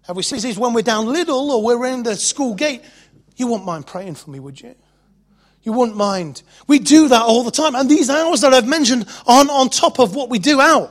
Have 0.03 0.17
we 0.17 0.25
seen 0.25 0.41
this 0.41 0.59
when 0.59 0.73
we're 0.73 0.83
down 0.83 1.07
Lidl 1.07 1.49
or 1.51 1.63
we're 1.63 1.87
in 1.87 2.03
the 2.03 2.17
school 2.17 2.55
gate? 2.55 2.83
You 3.37 3.47
wouldn't 3.47 3.65
mind 3.65 3.87
praying 3.87 4.17
for 4.17 4.31
me, 4.31 4.41
would 4.41 4.61
you? 4.61 4.75
You 5.69 5.75
wouldn't 5.75 5.99
mind. 5.99 6.41
We 6.67 6.79
do 6.79 7.09
that 7.09 7.21
all 7.21 7.45
the 7.45 7.51
time. 7.51 7.75
And 7.75 7.91
these 7.91 8.09
hours 8.09 8.41
that 8.41 8.55
I've 8.55 8.67
mentioned 8.67 9.07
aren't 9.27 9.51
on 9.51 9.69
top 9.69 10.01
of 10.01 10.15
what 10.15 10.31
we 10.31 10.39
do 10.39 10.63
out. 10.63 10.91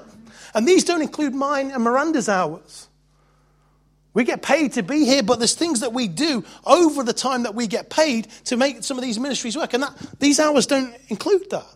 And 0.53 0.67
these 0.67 0.83
don't 0.83 1.01
include 1.01 1.33
mine 1.33 1.71
and 1.71 1.83
Miranda's 1.83 2.29
hours. 2.29 2.87
We 4.13 4.23
get 4.23 4.43
paid 4.43 4.73
to 4.73 4.83
be 4.83 5.03
here, 5.03 5.23
but 5.23 5.39
there's 5.39 5.55
things 5.55 5.79
that 5.79 5.93
we 5.93 6.07
do 6.07 6.45
over 6.63 7.01
the 7.01 7.11
time 7.11 7.41
that 7.41 7.55
we 7.55 7.65
get 7.65 7.89
paid 7.89 8.27
to 8.45 8.55
make 8.55 8.83
some 8.83 8.99
of 8.99 9.03
these 9.03 9.19
ministries 9.19 9.57
work. 9.57 9.73
And 9.73 9.81
that, 9.81 9.97
these 10.19 10.39
hours 10.39 10.67
don't 10.67 10.95
include 11.07 11.49
that. 11.49 11.75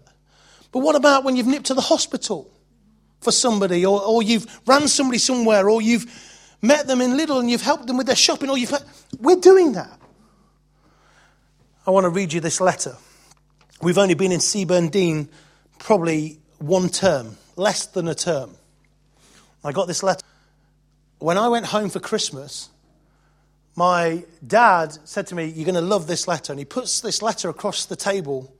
But 0.72 0.82
what 0.82 0.96
about 0.96 1.24
when 1.24 1.36
you've 1.36 1.48
nipped 1.48 1.66
to 1.66 1.74
the 1.74 1.82
hospital 1.82 2.52
for 3.22 3.32
somebody, 3.32 3.84
or, 3.84 4.00
or 4.00 4.22
you've 4.22 4.46
ran 4.68 4.88
somebody 4.88 5.18
somewhere, 5.18 5.68
or 5.68 5.82
you've 5.82 6.06
met 6.62 6.86
them 6.86 7.02
in 7.02 7.18
Lidl 7.18 7.40
and 7.40 7.50
you've 7.50 7.64
helped 7.64 7.88
them 7.88 7.98
with 7.98 8.06
their 8.06 8.16
shopping, 8.16 8.52
or 8.52 8.60
you've. 8.60 8.72
We're 9.20 9.38
doing 9.38 9.72
that. 9.72 10.01
I 11.86 11.90
want 11.90 12.04
to 12.04 12.10
read 12.10 12.32
you 12.32 12.40
this 12.42 12.62
letter. 12.62 12.96
We've 13.82 13.98
only 13.98 14.14
been 14.14 14.32
in 14.32 14.40
Seaburn 14.40 14.92
Dean 14.92 15.30
probably 15.80 16.38
one 16.60 16.90
term, 16.90 17.38
less 17.56 17.88
than 17.88 18.08
a 18.08 18.14
term. 18.14 18.52
I 19.64 19.72
got 19.72 19.88
this 19.88 20.04
letter. 20.04 20.24
When 21.18 21.40
I 21.40 21.48
went 21.48 21.66
home 21.66 21.90
for 21.90 22.00
Christmas, 22.00 22.70
my 23.76 24.26
dad 24.46 24.96
said 25.06 25.26
to 25.28 25.36
me, 25.36 25.46
You're 25.46 25.66
going 25.66 25.74
to 25.74 25.82
love 25.82 26.06
this 26.06 26.28
letter. 26.28 26.54
And 26.54 26.60
he 26.60 26.66
puts 26.66 27.02
this 27.02 27.24
letter 27.24 27.50
across 27.50 27.86
the 27.86 27.96
table. 27.96 28.54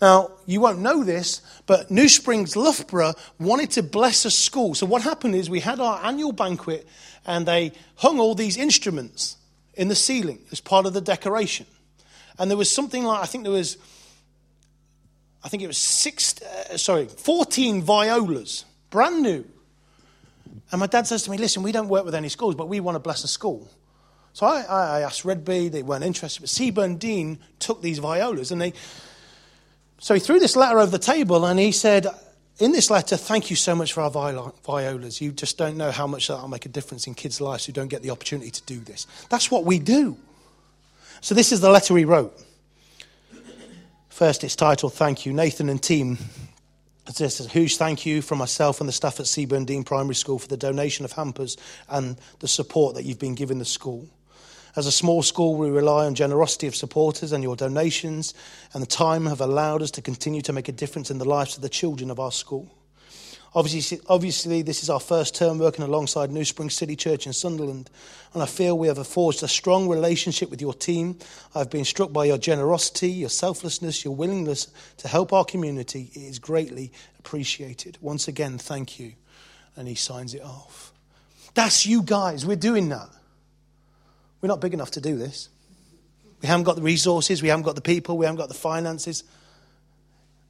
Now, 0.00 0.30
you 0.46 0.60
won't 0.62 0.78
know 0.78 1.04
this, 1.04 1.42
but 1.66 1.90
New 1.90 2.08
Springs 2.08 2.56
Loughborough 2.56 3.14
wanted 3.38 3.70
to 3.72 3.82
bless 3.82 4.24
a 4.24 4.30
school. 4.30 4.74
So, 4.74 4.86
what 4.86 5.02
happened 5.02 5.34
is 5.34 5.50
we 5.50 5.60
had 5.60 5.78
our 5.78 6.02
annual 6.02 6.32
banquet 6.32 6.88
and 7.26 7.44
they 7.44 7.72
hung 7.96 8.18
all 8.18 8.34
these 8.34 8.56
instruments 8.56 9.36
in 9.74 9.88
the 9.88 9.94
ceiling 9.94 10.38
as 10.52 10.60
part 10.60 10.86
of 10.86 10.94
the 10.94 11.02
decoration. 11.02 11.66
And 12.38 12.50
there 12.50 12.58
was 12.58 12.70
something 12.70 13.04
like, 13.04 13.22
I 13.22 13.26
think 13.26 13.44
there 13.44 13.52
was, 13.52 13.78
I 15.42 15.48
think 15.48 15.62
it 15.62 15.66
was 15.66 15.78
six, 15.78 16.40
uh, 16.42 16.76
sorry, 16.76 17.06
14 17.06 17.82
violas, 17.82 18.64
brand 18.90 19.22
new. 19.22 19.44
And 20.72 20.80
my 20.80 20.86
dad 20.86 21.06
says 21.06 21.22
to 21.24 21.30
me, 21.30 21.38
Listen, 21.38 21.62
we 21.62 21.72
don't 21.72 21.88
work 21.88 22.04
with 22.04 22.14
any 22.14 22.28
schools, 22.28 22.54
but 22.54 22.68
we 22.68 22.80
want 22.80 22.96
to 22.96 23.00
bless 23.00 23.24
a 23.24 23.28
school. 23.28 23.70
So 24.32 24.44
I, 24.44 24.60
I 24.68 25.00
asked 25.00 25.24
Redby, 25.24 25.68
they 25.68 25.82
weren't 25.82 26.04
interested, 26.04 26.42
but 26.42 26.50
Seaburn 26.50 26.98
Dean 26.98 27.38
took 27.58 27.80
these 27.80 27.98
violas 27.98 28.50
and 28.52 28.60
they. 28.60 28.74
So 29.98 30.12
he 30.12 30.20
threw 30.20 30.38
this 30.38 30.56
letter 30.56 30.78
over 30.78 30.90
the 30.90 30.98
table 30.98 31.46
and 31.46 31.58
he 31.58 31.72
said, 31.72 32.06
In 32.58 32.72
this 32.72 32.90
letter, 32.90 33.16
thank 33.16 33.48
you 33.48 33.56
so 33.56 33.74
much 33.74 33.94
for 33.94 34.02
our 34.02 34.10
violas. 34.10 35.20
You 35.22 35.32
just 35.32 35.56
don't 35.56 35.76
know 35.78 35.90
how 35.90 36.06
much 36.06 36.28
that'll 36.28 36.48
make 36.48 36.66
a 36.66 36.68
difference 36.68 37.06
in 37.06 37.14
kids' 37.14 37.40
lives 37.40 37.64
who 37.64 37.72
don't 37.72 37.88
get 37.88 38.02
the 38.02 38.10
opportunity 38.10 38.50
to 38.50 38.62
do 38.64 38.78
this. 38.80 39.06
That's 39.30 39.50
what 39.50 39.64
we 39.64 39.78
do. 39.78 40.18
So 41.20 41.34
this 41.34 41.52
is 41.52 41.60
the 41.60 41.70
letter 41.70 41.96
he 41.96 42.04
wrote. 42.04 42.38
First, 44.08 44.44
it's 44.44 44.56
titled 44.56 44.94
Thank 44.94 45.26
You. 45.26 45.32
Nathan 45.32 45.68
and 45.68 45.82
team 45.82 46.18
it 47.08 47.14
says 47.14 47.46
a 47.46 47.48
huge 47.48 47.76
thank 47.76 48.04
you 48.04 48.20
from 48.20 48.38
myself 48.38 48.80
and 48.80 48.88
the 48.88 48.92
staff 48.92 49.20
at 49.20 49.26
Seaburn 49.26 49.64
Dean 49.64 49.84
Primary 49.84 50.16
School 50.16 50.38
for 50.38 50.48
the 50.48 50.56
donation 50.56 51.04
of 51.04 51.12
hampers 51.12 51.56
and 51.88 52.16
the 52.40 52.48
support 52.48 52.96
that 52.96 53.04
you've 53.04 53.18
been 53.18 53.36
giving 53.36 53.58
the 53.58 53.64
school. 53.64 54.08
As 54.74 54.86
a 54.86 54.92
small 54.92 55.22
school, 55.22 55.54
we 55.54 55.70
rely 55.70 56.04
on 56.04 56.14
generosity 56.14 56.66
of 56.66 56.74
supporters, 56.74 57.32
and 57.32 57.42
your 57.42 57.56
donations 57.56 58.34
and 58.74 58.82
the 58.82 58.86
time 58.86 59.26
have 59.26 59.40
allowed 59.40 59.82
us 59.82 59.90
to 59.92 60.02
continue 60.02 60.42
to 60.42 60.52
make 60.52 60.68
a 60.68 60.72
difference 60.72 61.10
in 61.10 61.18
the 61.18 61.24
lives 61.24 61.56
of 61.56 61.62
the 61.62 61.68
children 61.68 62.10
of 62.10 62.20
our 62.20 62.32
school. 62.32 62.68
Obviously, 63.56 63.98
obviously, 64.06 64.60
this 64.60 64.82
is 64.82 64.90
our 64.90 65.00
first 65.00 65.34
term 65.34 65.58
working 65.58 65.82
alongside 65.82 66.30
New 66.30 66.44
Spring 66.44 66.68
City 66.68 66.94
Church 66.94 67.26
in 67.26 67.32
Sunderland, 67.32 67.88
and 68.34 68.42
I 68.42 68.46
feel 68.46 68.76
we 68.76 68.88
have 68.88 69.04
forged 69.06 69.42
a 69.42 69.48
strong 69.48 69.88
relationship 69.88 70.50
with 70.50 70.60
your 70.60 70.74
team. 70.74 71.18
I've 71.54 71.70
been 71.70 71.86
struck 71.86 72.12
by 72.12 72.26
your 72.26 72.36
generosity, 72.36 73.08
your 73.08 73.30
selflessness, 73.30 74.04
your 74.04 74.14
willingness 74.14 74.68
to 74.98 75.08
help 75.08 75.32
our 75.32 75.46
community. 75.46 76.10
It 76.12 76.20
is 76.20 76.38
greatly 76.38 76.92
appreciated. 77.18 77.96
Once 78.02 78.28
again, 78.28 78.58
thank 78.58 79.00
you. 79.00 79.14
And 79.74 79.88
he 79.88 79.94
signs 79.94 80.34
it 80.34 80.42
off. 80.42 80.92
That's 81.54 81.86
you 81.86 82.02
guys. 82.02 82.44
We're 82.44 82.56
doing 82.56 82.90
that. 82.90 83.08
We're 84.42 84.48
not 84.48 84.60
big 84.60 84.74
enough 84.74 84.90
to 84.92 85.00
do 85.00 85.16
this. 85.16 85.48
We 86.42 86.48
haven't 86.48 86.64
got 86.64 86.76
the 86.76 86.82
resources, 86.82 87.40
we 87.40 87.48
haven't 87.48 87.64
got 87.64 87.74
the 87.74 87.80
people, 87.80 88.18
we 88.18 88.26
haven't 88.26 88.36
got 88.36 88.48
the 88.48 88.54
finances. 88.54 89.24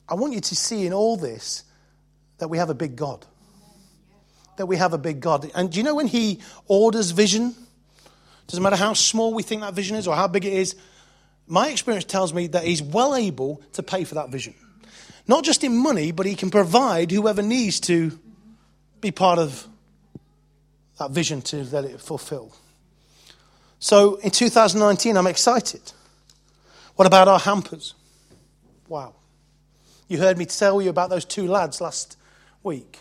I 0.09 0.15
want 0.15 0.33
you 0.33 0.41
to 0.41 0.57
see 0.57 0.87
in 0.87 0.93
all 0.93 1.17
this 1.17 1.63
that 2.39 2.49
we 2.49 2.59
have 2.59 2.71
a 2.71 2.75
big 2.75 2.97
God. 2.97 3.25
That 4.57 4.67
we 4.67 4.77
have 4.77 4.93
a 4.93 4.99
big 4.99 5.21
God. 5.21 5.51
And 5.55 5.71
do 5.71 5.79
you 5.79 5.85
know 5.85 5.95
when 5.95 6.07
He 6.07 6.41
orders 6.67 7.11
vision? 7.11 7.55
Doesn't 8.47 8.63
matter 8.63 8.77
how 8.77 8.95
small 8.95 9.35
we 9.35 9.43
think 9.43 9.63
that 9.63 9.75
vision 9.75 9.97
is 9.97 10.07
or 10.07 10.15
how 10.15 10.29
big 10.29 10.45
it 10.45 10.53
is, 10.53 10.77
my 11.47 11.69
experience 11.69 12.05
tells 12.05 12.33
me 12.33 12.47
that 12.49 12.65
He's 12.65 12.83
well 12.83 13.15
able 13.15 13.63
to 13.75 13.83
pay 13.83 14.05
for 14.05 14.15
that 14.17 14.31
vision. 14.31 14.55
Not 15.29 15.45
just 15.45 15.65
in 15.65 15.77
money, 15.77 16.13
but 16.13 16.27
He 16.27 16.35
can 16.35 16.51
provide 16.51 17.11
whoever 17.11 17.43
needs 17.43 17.81
to 17.81 18.19
be 19.01 19.11
part 19.11 19.39
of 19.39 19.67
that 20.99 21.11
vision 21.11 21.43
to 21.43 21.65
let 21.65 21.85
it 21.85 22.01
fulfill. 22.01 22.55
So 23.79 24.17
in 24.17 24.31
2019, 24.31 25.17
I'm 25.17 25.27
excited. 25.27 25.93
What 26.95 27.07
about 27.07 27.29
our 27.29 27.39
hampers? 27.39 27.95
Wow. 28.89 29.15
You 30.09 30.19
heard 30.19 30.39
me 30.39 30.47
tell 30.47 30.81
you 30.81 30.89
about 30.89 31.11
those 31.11 31.25
two 31.25 31.47
lads 31.47 31.81
last 31.81 32.17
week. 32.67 32.99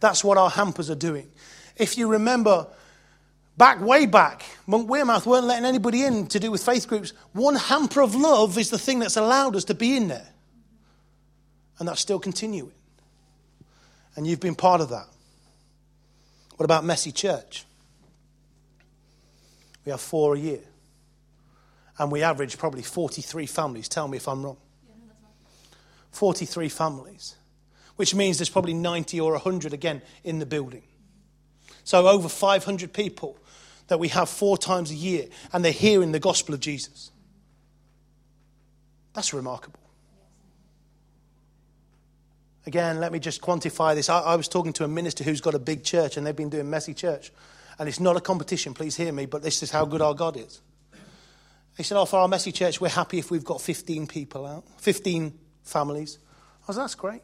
That's 0.00 0.22
what 0.22 0.36
our 0.36 0.50
hampers 0.50 0.90
are 0.90 0.94
doing. 0.94 1.30
If 1.76 1.96
you 1.96 2.08
remember, 2.08 2.66
back 3.56 3.80
way 3.80 4.04
back, 4.04 4.44
Monk 4.66 4.90
Wearmouth 4.90 5.24
weren't 5.24 5.46
letting 5.46 5.64
anybody 5.64 6.04
in 6.04 6.26
to 6.26 6.38
do 6.38 6.50
with 6.50 6.62
faith 6.62 6.86
groups. 6.86 7.14
One 7.32 7.54
hamper 7.54 8.02
of 8.02 8.14
love 8.14 8.58
is 8.58 8.68
the 8.68 8.78
thing 8.78 8.98
that's 8.98 9.16
allowed 9.16 9.56
us 9.56 9.64
to 9.64 9.74
be 9.74 9.96
in 9.96 10.08
there. 10.08 10.28
And 11.78 11.88
that's 11.88 12.00
still 12.00 12.18
continuing. 12.18 12.72
And 14.16 14.26
you've 14.26 14.40
been 14.40 14.56
part 14.56 14.80
of 14.80 14.90
that. 14.90 15.06
What 16.56 16.64
about 16.64 16.84
Messy 16.84 17.12
Church? 17.12 17.64
We 19.84 19.90
have 19.90 20.00
four 20.00 20.34
a 20.34 20.38
year. 20.38 20.60
And 21.98 22.10
we 22.12 22.22
average 22.22 22.58
probably 22.58 22.82
43 22.82 23.46
families. 23.46 23.88
Tell 23.88 24.08
me 24.08 24.16
if 24.16 24.28
I'm 24.28 24.44
wrong. 24.44 24.58
43 26.10 26.68
families 26.68 27.37
which 27.98 28.14
means 28.14 28.38
there's 28.38 28.48
probably 28.48 28.74
90 28.74 29.20
or 29.20 29.32
100 29.32 29.72
again 29.72 30.00
in 30.22 30.38
the 30.38 30.46
building. 30.46 30.84
So 31.82 32.06
over 32.06 32.28
500 32.28 32.92
people 32.92 33.36
that 33.88 33.98
we 33.98 34.06
have 34.08 34.28
four 34.28 34.56
times 34.56 34.92
a 34.92 34.94
year, 34.94 35.26
and 35.52 35.64
they're 35.64 35.72
hearing 35.72 36.12
the 36.12 36.20
gospel 36.20 36.54
of 36.54 36.60
Jesus. 36.60 37.10
That's 39.14 39.34
remarkable. 39.34 39.80
Again, 42.66 43.00
let 43.00 43.10
me 43.10 43.18
just 43.18 43.40
quantify 43.40 43.96
this. 43.96 44.08
I, 44.08 44.20
I, 44.20 44.36
was 44.36 44.46
talking 44.46 44.72
to 44.74 44.84
a 44.84 44.88
minister 44.88 45.24
who's 45.24 45.40
got 45.40 45.56
a 45.56 45.58
big 45.58 45.82
church, 45.82 46.16
and 46.16 46.24
they've 46.24 46.36
been 46.36 46.50
doing 46.50 46.70
messy 46.70 46.94
church. 46.94 47.32
And 47.80 47.88
it's 47.88 47.98
not 47.98 48.16
a 48.16 48.20
competition, 48.20 48.74
please 48.74 48.94
hear 48.94 49.10
me, 49.10 49.26
but 49.26 49.42
this 49.42 49.64
is 49.64 49.72
how 49.72 49.84
good 49.84 50.02
our 50.02 50.14
God 50.14 50.36
is. 50.36 50.60
He 51.76 51.82
said, 51.82 51.98
Oh, 51.98 52.04
for 52.04 52.20
our 52.20 52.28
messy 52.28 52.52
church, 52.52 52.80
we're 52.80 52.90
happy 52.90 53.18
if 53.18 53.32
we've 53.32 53.44
got 53.44 53.60
15 53.60 54.06
people 54.06 54.46
out, 54.46 54.64
15 54.78 55.36
families. 55.64 56.18
I 56.62 56.66
was, 56.68 56.76
That's 56.76 56.94
great. 56.94 57.22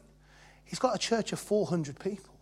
He's 0.65 0.79
got 0.79 0.95
a 0.95 0.99
church 0.99 1.31
of 1.31 1.39
400 1.39 1.99
people. 1.99 2.33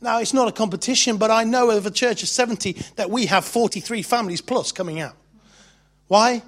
Now, 0.00 0.18
it's 0.20 0.32
not 0.32 0.48
a 0.48 0.52
competition, 0.52 1.18
but 1.18 1.30
I 1.30 1.44
know 1.44 1.70
of 1.70 1.86
a 1.86 1.90
church 1.90 2.22
of 2.22 2.28
70 2.28 2.72
that 2.96 3.10
we 3.10 3.26
have 3.26 3.44
43 3.44 4.02
families 4.02 4.40
plus 4.40 4.72
coming 4.72 5.00
out. 5.00 5.16
Why? 6.08 6.42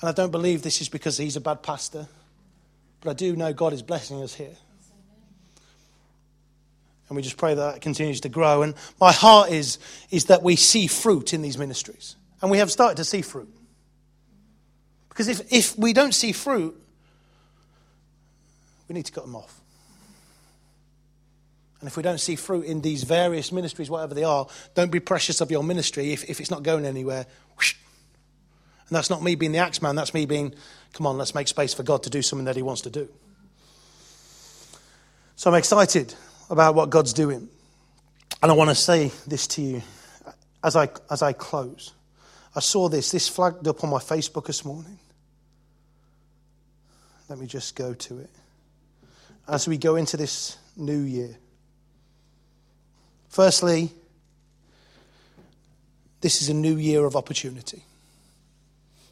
And 0.00 0.08
I 0.08 0.12
don't 0.12 0.30
believe 0.30 0.62
this 0.62 0.80
is 0.80 0.88
because 0.88 1.18
he's 1.18 1.36
a 1.36 1.40
bad 1.40 1.62
pastor, 1.62 2.08
but 3.00 3.10
I 3.10 3.14
do 3.14 3.36
know 3.36 3.52
God 3.52 3.72
is 3.72 3.82
blessing 3.82 4.22
us 4.22 4.34
here. 4.34 4.56
And 7.08 7.16
we 7.16 7.22
just 7.22 7.36
pray 7.36 7.54
that 7.54 7.74
that 7.74 7.80
continues 7.82 8.20
to 8.22 8.28
grow. 8.28 8.62
And 8.62 8.74
my 8.98 9.12
heart 9.12 9.50
is, 9.50 9.78
is 10.10 10.26
that 10.26 10.42
we 10.42 10.56
see 10.56 10.86
fruit 10.86 11.34
in 11.34 11.42
these 11.42 11.58
ministries. 11.58 12.16
And 12.40 12.50
we 12.50 12.58
have 12.58 12.70
started 12.70 12.96
to 12.96 13.04
see 13.04 13.22
fruit. 13.22 13.54
Because 15.10 15.28
if, 15.28 15.52
if 15.52 15.78
we 15.78 15.92
don't 15.92 16.14
see 16.14 16.32
fruit, 16.32 16.81
we 18.92 18.98
need 18.98 19.06
to 19.06 19.12
cut 19.12 19.24
them 19.24 19.34
off. 19.34 19.58
And 21.80 21.88
if 21.88 21.96
we 21.96 22.02
don't 22.02 22.20
see 22.20 22.36
fruit 22.36 22.66
in 22.66 22.82
these 22.82 23.04
various 23.04 23.50
ministries, 23.50 23.88
whatever 23.88 24.12
they 24.12 24.22
are, 24.22 24.46
don't 24.74 24.92
be 24.92 25.00
precious 25.00 25.40
of 25.40 25.50
your 25.50 25.64
ministry 25.64 26.12
if, 26.12 26.28
if 26.28 26.40
it's 26.40 26.50
not 26.50 26.62
going 26.62 26.84
anywhere. 26.84 27.24
And 27.58 28.90
that's 28.90 29.08
not 29.08 29.22
me 29.22 29.34
being 29.34 29.52
the 29.52 29.58
axe 29.58 29.80
man, 29.80 29.96
that's 29.96 30.12
me 30.12 30.26
being, 30.26 30.54
come 30.92 31.06
on, 31.06 31.16
let's 31.16 31.34
make 31.34 31.48
space 31.48 31.72
for 31.72 31.82
God 31.82 32.02
to 32.02 32.10
do 32.10 32.20
something 32.20 32.44
that 32.44 32.54
He 32.54 32.60
wants 32.60 32.82
to 32.82 32.90
do. 32.90 33.08
So 35.36 35.50
I'm 35.50 35.56
excited. 35.56 36.14
about 36.50 36.74
what 36.74 36.90
God's 36.90 37.14
doing. 37.14 37.48
And 38.42 38.52
I 38.52 38.54
want 38.54 38.68
to 38.68 38.76
say 38.76 39.10
this 39.26 39.46
to 39.48 39.62
you 39.62 39.82
as 40.62 40.76
I, 40.76 40.90
as 41.10 41.22
I 41.22 41.32
close. 41.32 41.92
I 42.54 42.60
saw 42.60 42.90
this. 42.90 43.10
This 43.10 43.26
flagged 43.26 43.66
up 43.66 43.82
on 43.82 43.88
my 43.88 44.00
Facebook 44.00 44.46
this 44.46 44.66
morning. 44.66 44.98
Let 47.30 47.38
me 47.38 47.46
just 47.46 47.74
go 47.74 47.94
to 47.94 48.18
it. 48.18 48.30
As 49.48 49.66
we 49.66 49.76
go 49.76 49.96
into 49.96 50.16
this 50.16 50.56
new 50.76 51.00
year. 51.00 51.36
Firstly, 53.28 53.90
this 56.20 56.42
is 56.42 56.48
a 56.48 56.54
new 56.54 56.76
year 56.76 57.04
of 57.04 57.16
opportunity. 57.16 57.84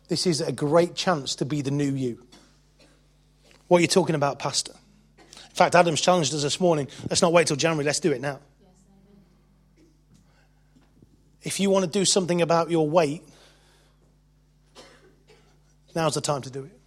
This 0.09 0.27
is 0.27 0.41
a 0.41 0.53
great 0.53 0.95
chance 0.95 1.37
to 1.37 1.45
be 1.45 1.63
the 1.63 1.71
new 1.71 1.93
you. 1.95 2.25
What 3.69 3.79
are 3.79 3.83
you 3.83 3.89
talking 3.89 4.15
about, 4.15 4.39
Pastor? 4.39 4.73
In 5.29 5.55
fact, 5.55 5.75
Adam's 5.75 6.01
challenged 6.01 6.35
us 6.35 6.43
this 6.43 6.61
morning. 6.61 6.89
Let's 7.09 7.23
not 7.23 7.33
wait 7.33 7.47
till 7.47 7.57
January, 7.57 7.85
let's 7.85 8.01
do 8.01 8.13
it 8.13 8.21
now. 8.21 8.41
If 11.43 11.59
you 11.59 11.71
want 11.71 11.85
to 11.85 11.91
do 11.91 12.05
something 12.05 12.43
about 12.43 12.71
your 12.71 12.89
weight, 12.89 13.23
now's 15.95 16.15
the 16.15 16.21
time 16.21 16.43
to 16.43 16.51
do 16.51 16.65
it. 16.65 16.80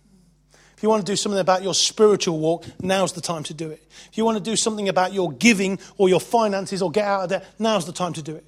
You 0.83 0.89
want 0.89 1.05
to 1.05 1.09
do 1.09 1.15
something 1.15 1.39
about 1.39 1.63
your 1.63 1.73
spiritual 1.73 2.39
walk, 2.39 2.65
now's 2.81 3.13
the 3.13 3.21
time 3.21 3.43
to 3.43 3.53
do 3.53 3.71
it. 3.71 3.81
If 4.11 4.17
you 4.17 4.25
want 4.25 4.37
to 4.37 4.43
do 4.43 4.57
something 4.57 4.89
about 4.89 5.13
your 5.13 5.31
giving 5.31 5.79
or 5.97 6.09
your 6.09 6.19
finances 6.19 6.81
or 6.81 6.91
get 6.91 7.05
out 7.05 7.23
of 7.23 7.29
there, 7.29 7.41
now's 7.57 7.85
the 7.85 7.93
time 7.93 8.11
to 8.13 8.21
do 8.21 8.35
it. 8.35 8.45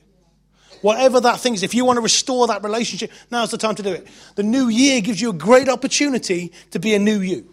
Whatever 0.82 1.22
that 1.22 1.40
thing 1.40 1.54
is, 1.54 1.64
if 1.64 1.74
you 1.74 1.86
want 1.86 1.96
to 1.96 2.02
restore 2.02 2.48
that 2.48 2.62
relationship, 2.62 3.10
now's 3.32 3.52
the 3.52 3.58
time 3.58 3.76
to 3.76 3.84
do 3.84 3.94
it. 3.94 4.06
The 4.36 4.44
new 4.44 4.68
year 4.68 5.00
gives 5.00 5.22
you 5.22 5.30
a 5.30 5.34
great 5.34 5.70
opportunity 5.70 6.52
to 6.72 6.80
be 6.80 6.94
a 6.94 7.00
new 7.00 7.22
you. 7.22 7.48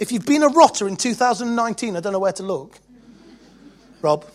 If 0.00 0.10
you've 0.10 0.26
been 0.26 0.42
a 0.42 0.48
rotter 0.48 0.88
in 0.88 0.96
2019, 0.96 1.96
I 1.96 2.00
don't 2.00 2.12
know 2.12 2.18
where 2.18 2.32
to 2.32 2.42
look. 2.42 2.78
Rob? 4.02 4.26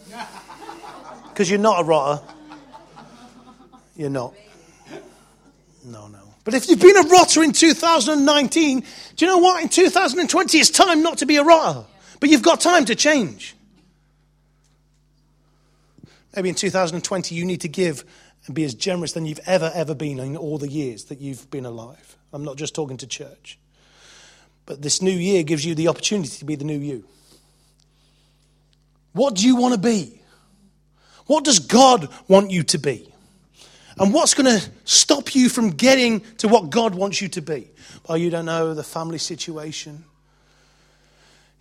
Because 1.29 1.51
you're 1.51 1.59
not 1.59 1.81
a 1.81 1.83
rotter. 1.83 2.23
You're 3.95 4.09
not. 4.09 4.33
No, 5.85 6.07
no. 6.07 6.26
But 6.47 6.53
if 6.53 6.69
you've 6.69 6.79
been 6.79 6.95
a 6.95 7.01
rotter 7.09 7.43
in 7.43 7.51
2019, 7.51 8.79
do 8.79 9.25
you 9.25 9.29
know 9.29 9.39
what? 9.39 9.61
In 9.61 9.67
2020, 9.67 10.57
it's 10.57 10.69
time 10.69 11.03
not 11.03 11.17
to 11.17 11.25
be 11.25 11.35
a 11.35 11.43
rotter. 11.43 11.85
But 12.21 12.29
you've 12.29 12.41
got 12.41 12.61
time 12.61 12.85
to 12.85 12.95
change. 12.95 13.53
Maybe 16.33 16.47
in 16.47 16.55
2020, 16.55 17.35
you 17.35 17.43
need 17.43 17.59
to 17.59 17.67
give 17.67 18.05
and 18.45 18.55
be 18.55 18.63
as 18.63 18.73
generous 18.73 19.11
than 19.11 19.25
you've 19.25 19.41
ever, 19.45 19.69
ever 19.75 19.93
been 19.93 20.19
in 20.19 20.37
all 20.37 20.57
the 20.57 20.69
years 20.69 21.03
that 21.05 21.19
you've 21.19 21.51
been 21.51 21.65
alive. 21.65 22.15
I'm 22.31 22.45
not 22.45 22.55
just 22.55 22.73
talking 22.73 22.95
to 22.95 23.07
church. 23.07 23.59
But 24.65 24.81
this 24.81 25.01
new 25.01 25.11
year 25.11 25.43
gives 25.43 25.65
you 25.65 25.75
the 25.75 25.89
opportunity 25.89 26.37
to 26.37 26.45
be 26.45 26.55
the 26.55 26.63
new 26.63 26.79
you. 26.79 27.03
What 29.11 29.35
do 29.35 29.45
you 29.45 29.57
want 29.57 29.73
to 29.73 29.81
be? 29.81 30.21
What 31.25 31.43
does 31.43 31.59
God 31.59 32.07
want 32.29 32.51
you 32.51 32.63
to 32.63 32.77
be? 32.77 33.11
And 33.99 34.13
what's 34.13 34.33
going 34.33 34.59
to 34.59 34.69
stop 34.85 35.33
you 35.33 35.49
from 35.49 35.71
getting 35.71 36.21
to 36.37 36.47
what 36.47 36.69
God 36.69 36.93
wants 36.93 37.21
you 37.21 37.27
to 37.29 37.41
be? 37.41 37.69
Well, 38.07 38.17
you 38.17 38.29
don't 38.29 38.45
know 38.45 38.73
the 38.73 38.83
family 38.83 39.17
situation. 39.17 40.05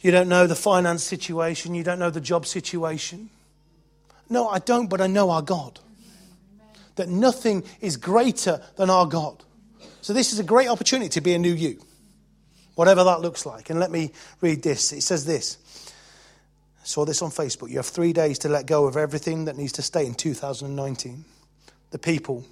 You 0.00 0.10
don't 0.10 0.28
know 0.28 0.46
the 0.46 0.54
finance 0.54 1.02
situation. 1.02 1.74
You 1.74 1.82
don't 1.82 1.98
know 1.98 2.10
the 2.10 2.20
job 2.20 2.46
situation. 2.46 3.30
No, 4.28 4.48
I 4.48 4.58
don't, 4.58 4.88
but 4.88 5.00
I 5.00 5.06
know 5.06 5.30
our 5.30 5.42
God. 5.42 5.80
That 6.96 7.08
nothing 7.08 7.64
is 7.80 7.96
greater 7.96 8.60
than 8.76 8.90
our 8.90 9.06
God. 9.06 9.42
So, 10.00 10.12
this 10.12 10.32
is 10.32 10.38
a 10.38 10.44
great 10.44 10.68
opportunity 10.68 11.08
to 11.10 11.20
be 11.20 11.34
a 11.34 11.38
new 11.38 11.52
you, 11.52 11.80
whatever 12.74 13.04
that 13.04 13.20
looks 13.20 13.44
like. 13.44 13.70
And 13.70 13.80
let 13.80 13.90
me 13.90 14.12
read 14.40 14.62
this. 14.62 14.92
It 14.92 15.02
says 15.02 15.26
this. 15.26 15.58
I 16.80 16.86
saw 16.86 17.04
this 17.04 17.22
on 17.22 17.30
Facebook. 17.30 17.70
You 17.70 17.76
have 17.76 17.86
three 17.86 18.12
days 18.12 18.38
to 18.40 18.48
let 18.48 18.66
go 18.66 18.86
of 18.86 18.96
everything 18.96 19.46
that 19.46 19.56
needs 19.56 19.72
to 19.72 19.82
stay 19.82 20.06
in 20.06 20.14
2019 20.14 21.24
the 21.90 21.98
people, 21.98 22.44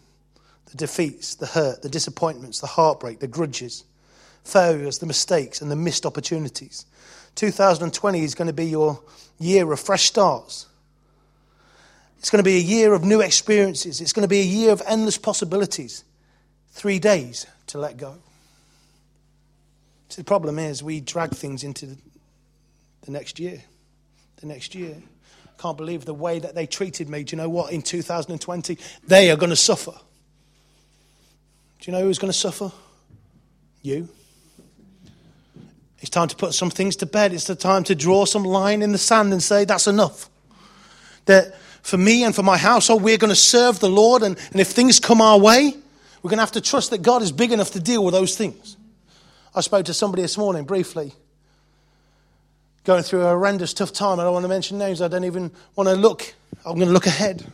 the 0.70 0.76
defeats, 0.76 1.34
the 1.34 1.46
hurt, 1.46 1.82
the 1.82 1.88
disappointments, 1.88 2.60
the 2.60 2.66
heartbreak, 2.66 3.20
the 3.20 3.26
grudges, 3.26 3.84
failures, 4.44 4.98
the 4.98 5.06
mistakes, 5.06 5.60
and 5.60 5.70
the 5.70 5.76
missed 5.76 6.06
opportunities. 6.06 6.86
2020 7.34 8.22
is 8.22 8.34
going 8.34 8.46
to 8.46 8.52
be 8.52 8.66
your 8.66 9.00
year 9.38 9.70
of 9.72 9.80
fresh 9.80 10.04
starts. 10.04 10.66
It's 12.18 12.30
going 12.30 12.42
to 12.42 12.48
be 12.48 12.56
a 12.56 12.60
year 12.60 12.94
of 12.94 13.04
new 13.04 13.20
experiences. 13.20 14.00
It's 14.00 14.12
going 14.12 14.22
to 14.22 14.28
be 14.28 14.40
a 14.40 14.44
year 14.44 14.70
of 14.70 14.82
endless 14.86 15.18
possibilities. 15.18 16.04
Three 16.70 16.98
days 16.98 17.46
to 17.68 17.78
let 17.78 17.96
go. 17.96 18.16
See, 20.08 20.22
the 20.22 20.26
problem 20.26 20.58
is 20.58 20.82
we 20.82 21.00
drag 21.00 21.32
things 21.32 21.64
into 21.64 21.96
the 23.02 23.10
next 23.10 23.38
year. 23.38 23.62
The 24.36 24.46
next 24.46 24.74
year 24.74 24.96
can't 25.64 25.78
believe 25.78 26.04
the 26.04 26.12
way 26.12 26.38
that 26.38 26.54
they 26.54 26.66
treated 26.66 27.08
me. 27.08 27.24
Do 27.24 27.34
you 27.34 27.40
know 27.40 27.48
what? 27.48 27.72
In 27.72 27.80
2020, 27.80 28.76
they 29.06 29.30
are 29.30 29.36
going 29.36 29.48
to 29.48 29.56
suffer. 29.56 29.92
Do 29.92 31.90
you 31.90 31.96
know 31.96 32.02
who's 32.02 32.18
going 32.18 32.30
to 32.30 32.38
suffer? 32.38 32.70
You. 33.80 34.10
It's 36.00 36.10
time 36.10 36.28
to 36.28 36.36
put 36.36 36.52
some 36.52 36.68
things 36.68 36.96
to 36.96 37.06
bed. 37.06 37.32
It's 37.32 37.46
the 37.46 37.54
time 37.54 37.82
to 37.84 37.94
draw 37.94 38.26
some 38.26 38.44
line 38.44 38.82
in 38.82 38.92
the 38.92 38.98
sand 38.98 39.32
and 39.32 39.42
say, 39.42 39.64
that's 39.64 39.86
enough. 39.86 40.28
That 41.24 41.56
for 41.80 41.96
me 41.96 42.24
and 42.24 42.34
for 42.34 42.42
my 42.42 42.58
household, 42.58 43.02
we're 43.02 43.16
going 43.16 43.30
to 43.30 43.34
serve 43.34 43.80
the 43.80 43.88
Lord. 43.88 44.22
And, 44.22 44.36
and 44.52 44.60
if 44.60 44.68
things 44.68 45.00
come 45.00 45.22
our 45.22 45.38
way, 45.38 45.72
we're 46.22 46.28
going 46.28 46.36
to 46.36 46.42
have 46.42 46.52
to 46.52 46.60
trust 46.60 46.90
that 46.90 47.00
God 47.00 47.22
is 47.22 47.32
big 47.32 47.52
enough 47.52 47.70
to 47.70 47.80
deal 47.80 48.04
with 48.04 48.12
those 48.12 48.36
things. 48.36 48.76
I 49.54 49.62
spoke 49.62 49.86
to 49.86 49.94
somebody 49.94 50.20
this 50.20 50.36
morning 50.36 50.64
briefly 50.64 51.14
going 52.84 53.02
through 53.02 53.22
a 53.22 53.28
horrendous 53.28 53.74
tough 53.74 53.92
time. 53.92 54.20
I 54.20 54.24
don't 54.24 54.32
want 54.32 54.44
to 54.44 54.48
mention 54.48 54.78
names. 54.78 55.00
I 55.02 55.08
don't 55.08 55.24
even 55.24 55.50
want 55.74 55.88
to 55.88 55.94
look. 55.94 56.34
I'm 56.64 56.76
going 56.76 56.88
to 56.88 56.92
look 56.92 57.06
ahead. 57.06 57.44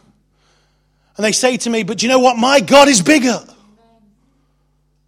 And 1.16 1.24
they 1.24 1.32
say 1.32 1.56
to 1.58 1.70
me, 1.70 1.82
But 1.82 2.02
you 2.02 2.08
know 2.08 2.18
what? 2.18 2.36
My 2.36 2.60
God 2.60 2.88
is 2.88 3.02
bigger. 3.02 3.40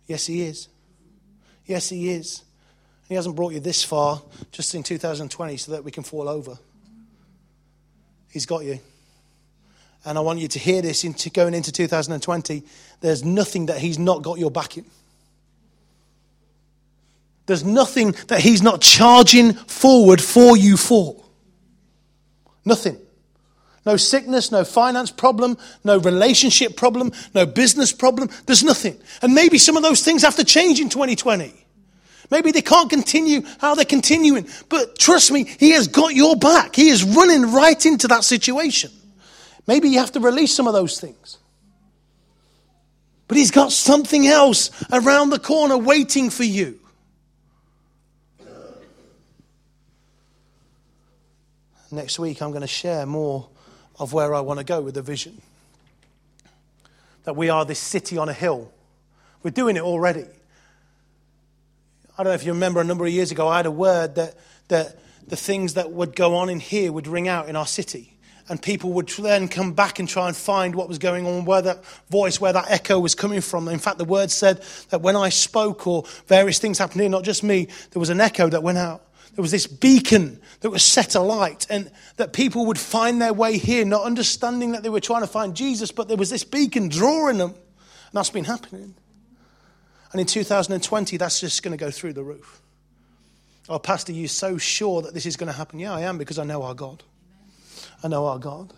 Yes, 0.07 0.27
He 0.27 0.43
is. 0.43 0.69
Yes, 1.67 1.89
He 1.89 2.11
is. 2.11 2.43
He 3.09 3.15
hasn't 3.15 3.37
brought 3.37 3.53
you 3.53 3.61
this 3.61 3.85
far 3.85 4.23
just 4.53 4.75
in 4.75 4.83
2020 4.83 5.57
so 5.57 5.73
that 5.73 5.85
we 5.85 5.91
can 5.91 6.03
fall 6.03 6.29
over. 6.29 6.59
He's 8.31 8.47
got 8.47 8.65
you. 8.65 8.79
And 10.05 10.19
I 10.19 10.21
want 10.21 10.39
you 10.39 10.49
to 10.49 10.59
hear 10.59 10.83
this 10.83 11.05
into 11.05 11.31
going 11.31 11.55
into 11.55 11.71
2020. 11.71 12.63
There's 13.01 13.25
nothing 13.25 13.67
that 13.67 13.79
He's 13.79 13.99
not 13.99 14.23
got 14.23 14.39
your 14.39 14.51
back 14.51 14.79
in. 14.79 14.87
There's 17.47 17.65
nothing 17.65 18.13
that 18.29 18.41
He's 18.41 18.63
not 18.63 18.81
charging 18.81 19.53
forward 19.55 20.21
for 20.21 20.57
you 20.57 20.77
for. 20.77 21.23
Nothing. 22.65 22.99
No 23.85 23.97
sickness, 23.97 24.53
no 24.53 24.65
finance 24.65 25.11
problem, 25.11 25.59
no 25.83 25.99
relationship 25.99 26.77
problem, 26.77 27.11
no 27.35 27.47
business 27.47 27.93
problem. 27.93 28.31
There's 28.47 28.63
nothing. 28.63 28.97
And 29.23 29.35
maybe 29.35 29.59
some 29.59 29.77
of 29.77 29.83
those 29.83 30.03
things 30.03 30.23
have 30.23 30.37
to 30.37 30.45
change 30.45 30.81
in 30.81 30.89
2020. 30.89 31.53
Maybe 32.31 32.53
they 32.53 32.63
can't 32.63 32.89
continue 32.89 33.43
how 33.59 33.75
they're 33.75 33.85
continuing. 33.85 34.47
But 34.69 34.99
trust 34.99 35.33
me, 35.33 35.45
He 35.45 35.73
has 35.73 35.89
got 35.89 36.15
your 36.15 36.37
back. 36.37 36.77
He 36.77 36.89
is 36.89 37.03
running 37.03 37.53
right 37.53 37.85
into 37.85 38.09
that 38.09 38.25
situation. 38.25 38.93
Maybe 39.67 39.89
you 39.89 39.99
have 39.99 40.13
to 40.13 40.21
release 40.21 40.55
some 40.55 40.69
of 40.69 40.75
those 40.75 41.01
things. 41.01 41.39
But 43.27 43.37
He's 43.37 43.51
got 43.51 43.73
something 43.73 44.29
else 44.29 44.71
around 44.93 45.31
the 45.31 45.41
corner 45.41 45.77
waiting 45.77 46.31
for 46.31 46.45
you. 46.45 46.79
Next 51.93 52.19
week, 52.19 52.41
I'm 52.41 52.53
going 52.53 52.63
to 52.63 52.67
share 52.67 53.05
more 53.05 53.47
of 53.99 54.15
where 54.15 54.35
I 54.35 54.41
want 54.41 54.59
to 54.59 54.65
go 54.65 54.81
with 54.81 54.95
the 54.95 55.03
vision. 55.03 55.43
That 57.25 57.37
we 57.37 57.51
are 57.51 57.67
this 57.67 57.79
city 57.79 58.17
on 58.17 58.31
a 58.31 58.33
hill. 58.33 58.73
We're 59.43 59.51
doing 59.51 59.77
it 59.77 59.83
already. 59.83 60.25
I 62.17 62.23
don't 62.23 62.31
know 62.31 62.33
if 62.33 62.47
you 62.47 62.53
remember 62.55 62.81
a 62.81 62.85
number 62.85 63.05
of 63.05 63.13
years 63.13 63.31
ago, 63.31 63.47
I 63.47 63.59
had 63.59 63.67
a 63.67 63.71
word 63.71 64.15
that, 64.15 64.37
that 64.69 64.99
the 65.29 65.37
things 65.37 65.75
that 65.75 65.93
would 65.93 66.17
go 66.17 66.37
on 66.37 66.49
in 66.49 66.61
here 66.61 66.91
would 66.91 67.07
ring 67.07 67.29
out 67.29 67.51
in 67.51 67.57
our 67.57 67.67
city. 67.67 68.17
And 68.49 68.61
people 68.61 68.95
would 68.95 69.09
then 69.09 69.49
come 69.49 69.75
back 69.75 69.99
and 69.99 70.09
try 70.09 70.29
and 70.29 70.37
find 70.37 70.75
what 70.75 70.89
was 70.89 70.99
going 70.99 71.27
on, 71.27 71.45
where 71.45 71.61
that 71.61 71.85
voice, 72.11 72.41
where 72.41 72.55
that 72.55 72.71
echo 72.71 72.99
was 72.99 73.15
coming 73.15 73.43
from. 73.43 73.69
In 73.69 73.79
fact, 73.79 73.99
the 73.99 74.07
word 74.07 74.31
said 74.31 74.63
that 74.89 75.03
when 75.03 75.15
I 75.15 75.29
spoke 75.29 75.87
or 75.87 76.05
various 76.27 76.59
things 76.59 76.79
happened 76.79 77.03
here, 77.03 77.11
not 77.11 77.23
just 77.23 77.43
me, 77.43 77.69
there 77.91 78.01
was 78.01 78.09
an 78.09 78.21
echo 78.21 78.49
that 78.49 78.63
went 78.63 78.79
out 78.79 79.05
there 79.35 79.43
was 79.43 79.51
this 79.51 79.67
beacon 79.67 80.41
that 80.61 80.71
was 80.71 80.83
set 80.83 81.15
alight, 81.15 81.67
and 81.71 81.91
that 82.17 82.33
people 82.33 82.67
would 82.67 82.79
find 82.79 83.21
their 83.21 83.33
way 83.33 83.57
here, 83.57 83.85
not 83.85 84.05
understanding 84.05 84.73
that 84.73 84.83
they 84.83 84.91
were 84.91 85.01
trying 85.01 85.23
to 85.23 85.27
find 85.27 85.55
Jesus, 85.55 85.91
but 85.91 86.09
there 86.09 86.17
was 86.17 86.31
this 86.31 86.45
beacon 86.45 86.89
drawing 86.89 87.39
them. 87.39 87.51
And 87.51 88.13
that's 88.13 88.31
been 88.31 88.45
happening. 88.45 88.95
And 90.13 90.21
in 90.21 90.27
2020, 90.27 91.17
that's 91.17 91.41
just 91.41 91.63
going 91.63 91.77
to 91.77 91.83
go 91.83 91.91
through 91.91 92.13
the 92.13 92.23
roof. 92.23 92.61
Oh, 93.69 93.79
Pastor, 93.79 94.13
you're 94.13 94.29
so 94.29 94.59
sure 94.59 95.01
that 95.03 95.15
this 95.15 95.25
is 95.25 95.37
going 95.37 95.51
to 95.51 95.57
happen? 95.57 95.79
Yeah, 95.79 95.95
I 95.95 96.03
am 96.03 96.19
because 96.19 96.39
I 96.39 96.45
know 96.45 96.63
our 96.63 96.75
God. 96.75 97.03
I 98.05 98.09
know 98.09 98.27
our 98.27 98.39
God. 98.39 98.75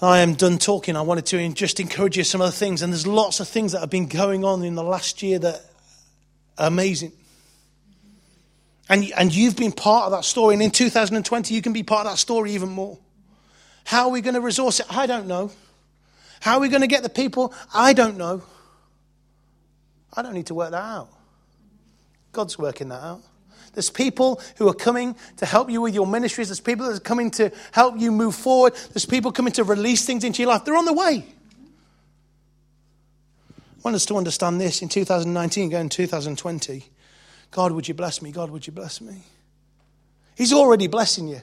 I 0.00 0.20
am 0.20 0.34
done 0.34 0.58
talking. 0.58 0.96
I 0.96 1.02
wanted 1.02 1.26
to 1.26 1.48
just 1.50 1.80
encourage 1.80 2.16
you 2.16 2.24
some 2.24 2.40
other 2.40 2.52
things. 2.52 2.82
And 2.82 2.92
there's 2.92 3.06
lots 3.06 3.40
of 3.40 3.48
things 3.48 3.72
that 3.72 3.80
have 3.80 3.90
been 3.90 4.06
going 4.06 4.44
on 4.44 4.62
in 4.62 4.74
the 4.74 4.84
last 4.84 5.22
year 5.22 5.38
that 5.40 5.64
are 6.58 6.68
amazing. 6.68 7.12
And, 8.92 9.10
and 9.16 9.34
you've 9.34 9.56
been 9.56 9.72
part 9.72 10.04
of 10.04 10.12
that 10.12 10.22
story. 10.22 10.52
And 10.52 10.62
in 10.62 10.70
2020, 10.70 11.54
you 11.54 11.62
can 11.62 11.72
be 11.72 11.82
part 11.82 12.04
of 12.04 12.12
that 12.12 12.18
story 12.18 12.52
even 12.52 12.68
more. 12.68 12.98
How 13.86 14.04
are 14.04 14.10
we 14.10 14.20
going 14.20 14.34
to 14.34 14.40
resource 14.42 14.80
it? 14.80 14.86
I 14.90 15.06
don't 15.06 15.26
know. 15.26 15.50
How 16.40 16.56
are 16.56 16.60
we 16.60 16.68
going 16.68 16.82
to 16.82 16.86
get 16.86 17.02
the 17.02 17.08
people? 17.08 17.54
I 17.72 17.94
don't 17.94 18.18
know. 18.18 18.42
I 20.14 20.20
don't 20.20 20.34
need 20.34 20.48
to 20.48 20.54
work 20.54 20.72
that 20.72 20.84
out. 20.84 21.08
God's 22.32 22.58
working 22.58 22.90
that 22.90 23.02
out. 23.02 23.22
There's 23.72 23.88
people 23.88 24.42
who 24.58 24.68
are 24.68 24.74
coming 24.74 25.16
to 25.38 25.46
help 25.46 25.70
you 25.70 25.80
with 25.80 25.94
your 25.94 26.06
ministries. 26.06 26.48
There's 26.48 26.60
people 26.60 26.84
that 26.86 26.96
are 26.98 27.00
coming 27.00 27.30
to 27.30 27.50
help 27.72 27.98
you 27.98 28.12
move 28.12 28.34
forward. 28.34 28.74
There's 28.92 29.06
people 29.06 29.32
coming 29.32 29.54
to 29.54 29.64
release 29.64 30.04
things 30.04 30.22
into 30.22 30.42
your 30.42 30.50
life. 30.50 30.66
They're 30.66 30.76
on 30.76 30.84
the 30.84 30.92
way. 30.92 31.24
I 33.48 33.80
want 33.82 33.94
us 33.94 34.04
to 34.04 34.18
understand 34.18 34.60
this 34.60 34.82
in 34.82 34.90
2019, 34.90 35.70
going 35.70 35.88
2020. 35.88 36.84
God, 37.52 37.72
would 37.72 37.86
you 37.86 37.94
bless 37.94 38.20
me? 38.20 38.32
God, 38.32 38.50
would 38.50 38.66
you 38.66 38.72
bless 38.72 39.00
me? 39.00 39.22
He's 40.34 40.52
already 40.52 40.88
blessing 40.88 41.28
you. 41.28 41.42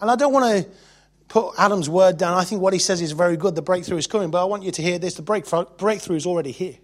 And 0.00 0.10
I 0.10 0.16
don't 0.16 0.32
want 0.32 0.64
to 0.64 0.70
put 1.28 1.54
Adam's 1.58 1.90
word 1.90 2.16
down. 2.16 2.38
I 2.38 2.44
think 2.44 2.62
what 2.62 2.72
he 2.72 2.78
says 2.78 3.02
is 3.02 3.12
very 3.12 3.36
good. 3.36 3.54
The 3.54 3.62
breakthrough 3.62 3.98
is 3.98 4.06
coming. 4.06 4.30
But 4.30 4.42
I 4.42 4.44
want 4.44 4.62
you 4.62 4.70
to 4.70 4.82
hear 4.82 4.98
this 4.98 5.14
the 5.14 5.22
breakthrough 5.22 6.16
is 6.16 6.26
already 6.26 6.52
here. 6.52 6.76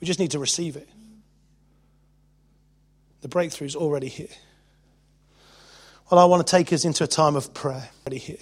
We 0.00 0.06
just 0.06 0.20
need 0.20 0.32
to 0.32 0.38
receive 0.38 0.76
it. 0.76 0.88
The 3.22 3.28
breakthrough 3.28 3.68
is 3.68 3.76
already 3.76 4.08
here. 4.08 4.28
Well, 6.10 6.20
I 6.20 6.24
want 6.26 6.46
to 6.46 6.50
take 6.50 6.72
us 6.72 6.84
into 6.84 7.04
a 7.04 7.06
time 7.06 7.36
of 7.36 7.54
prayer. 7.54 7.88
Already 8.04 8.18
here. 8.18 8.36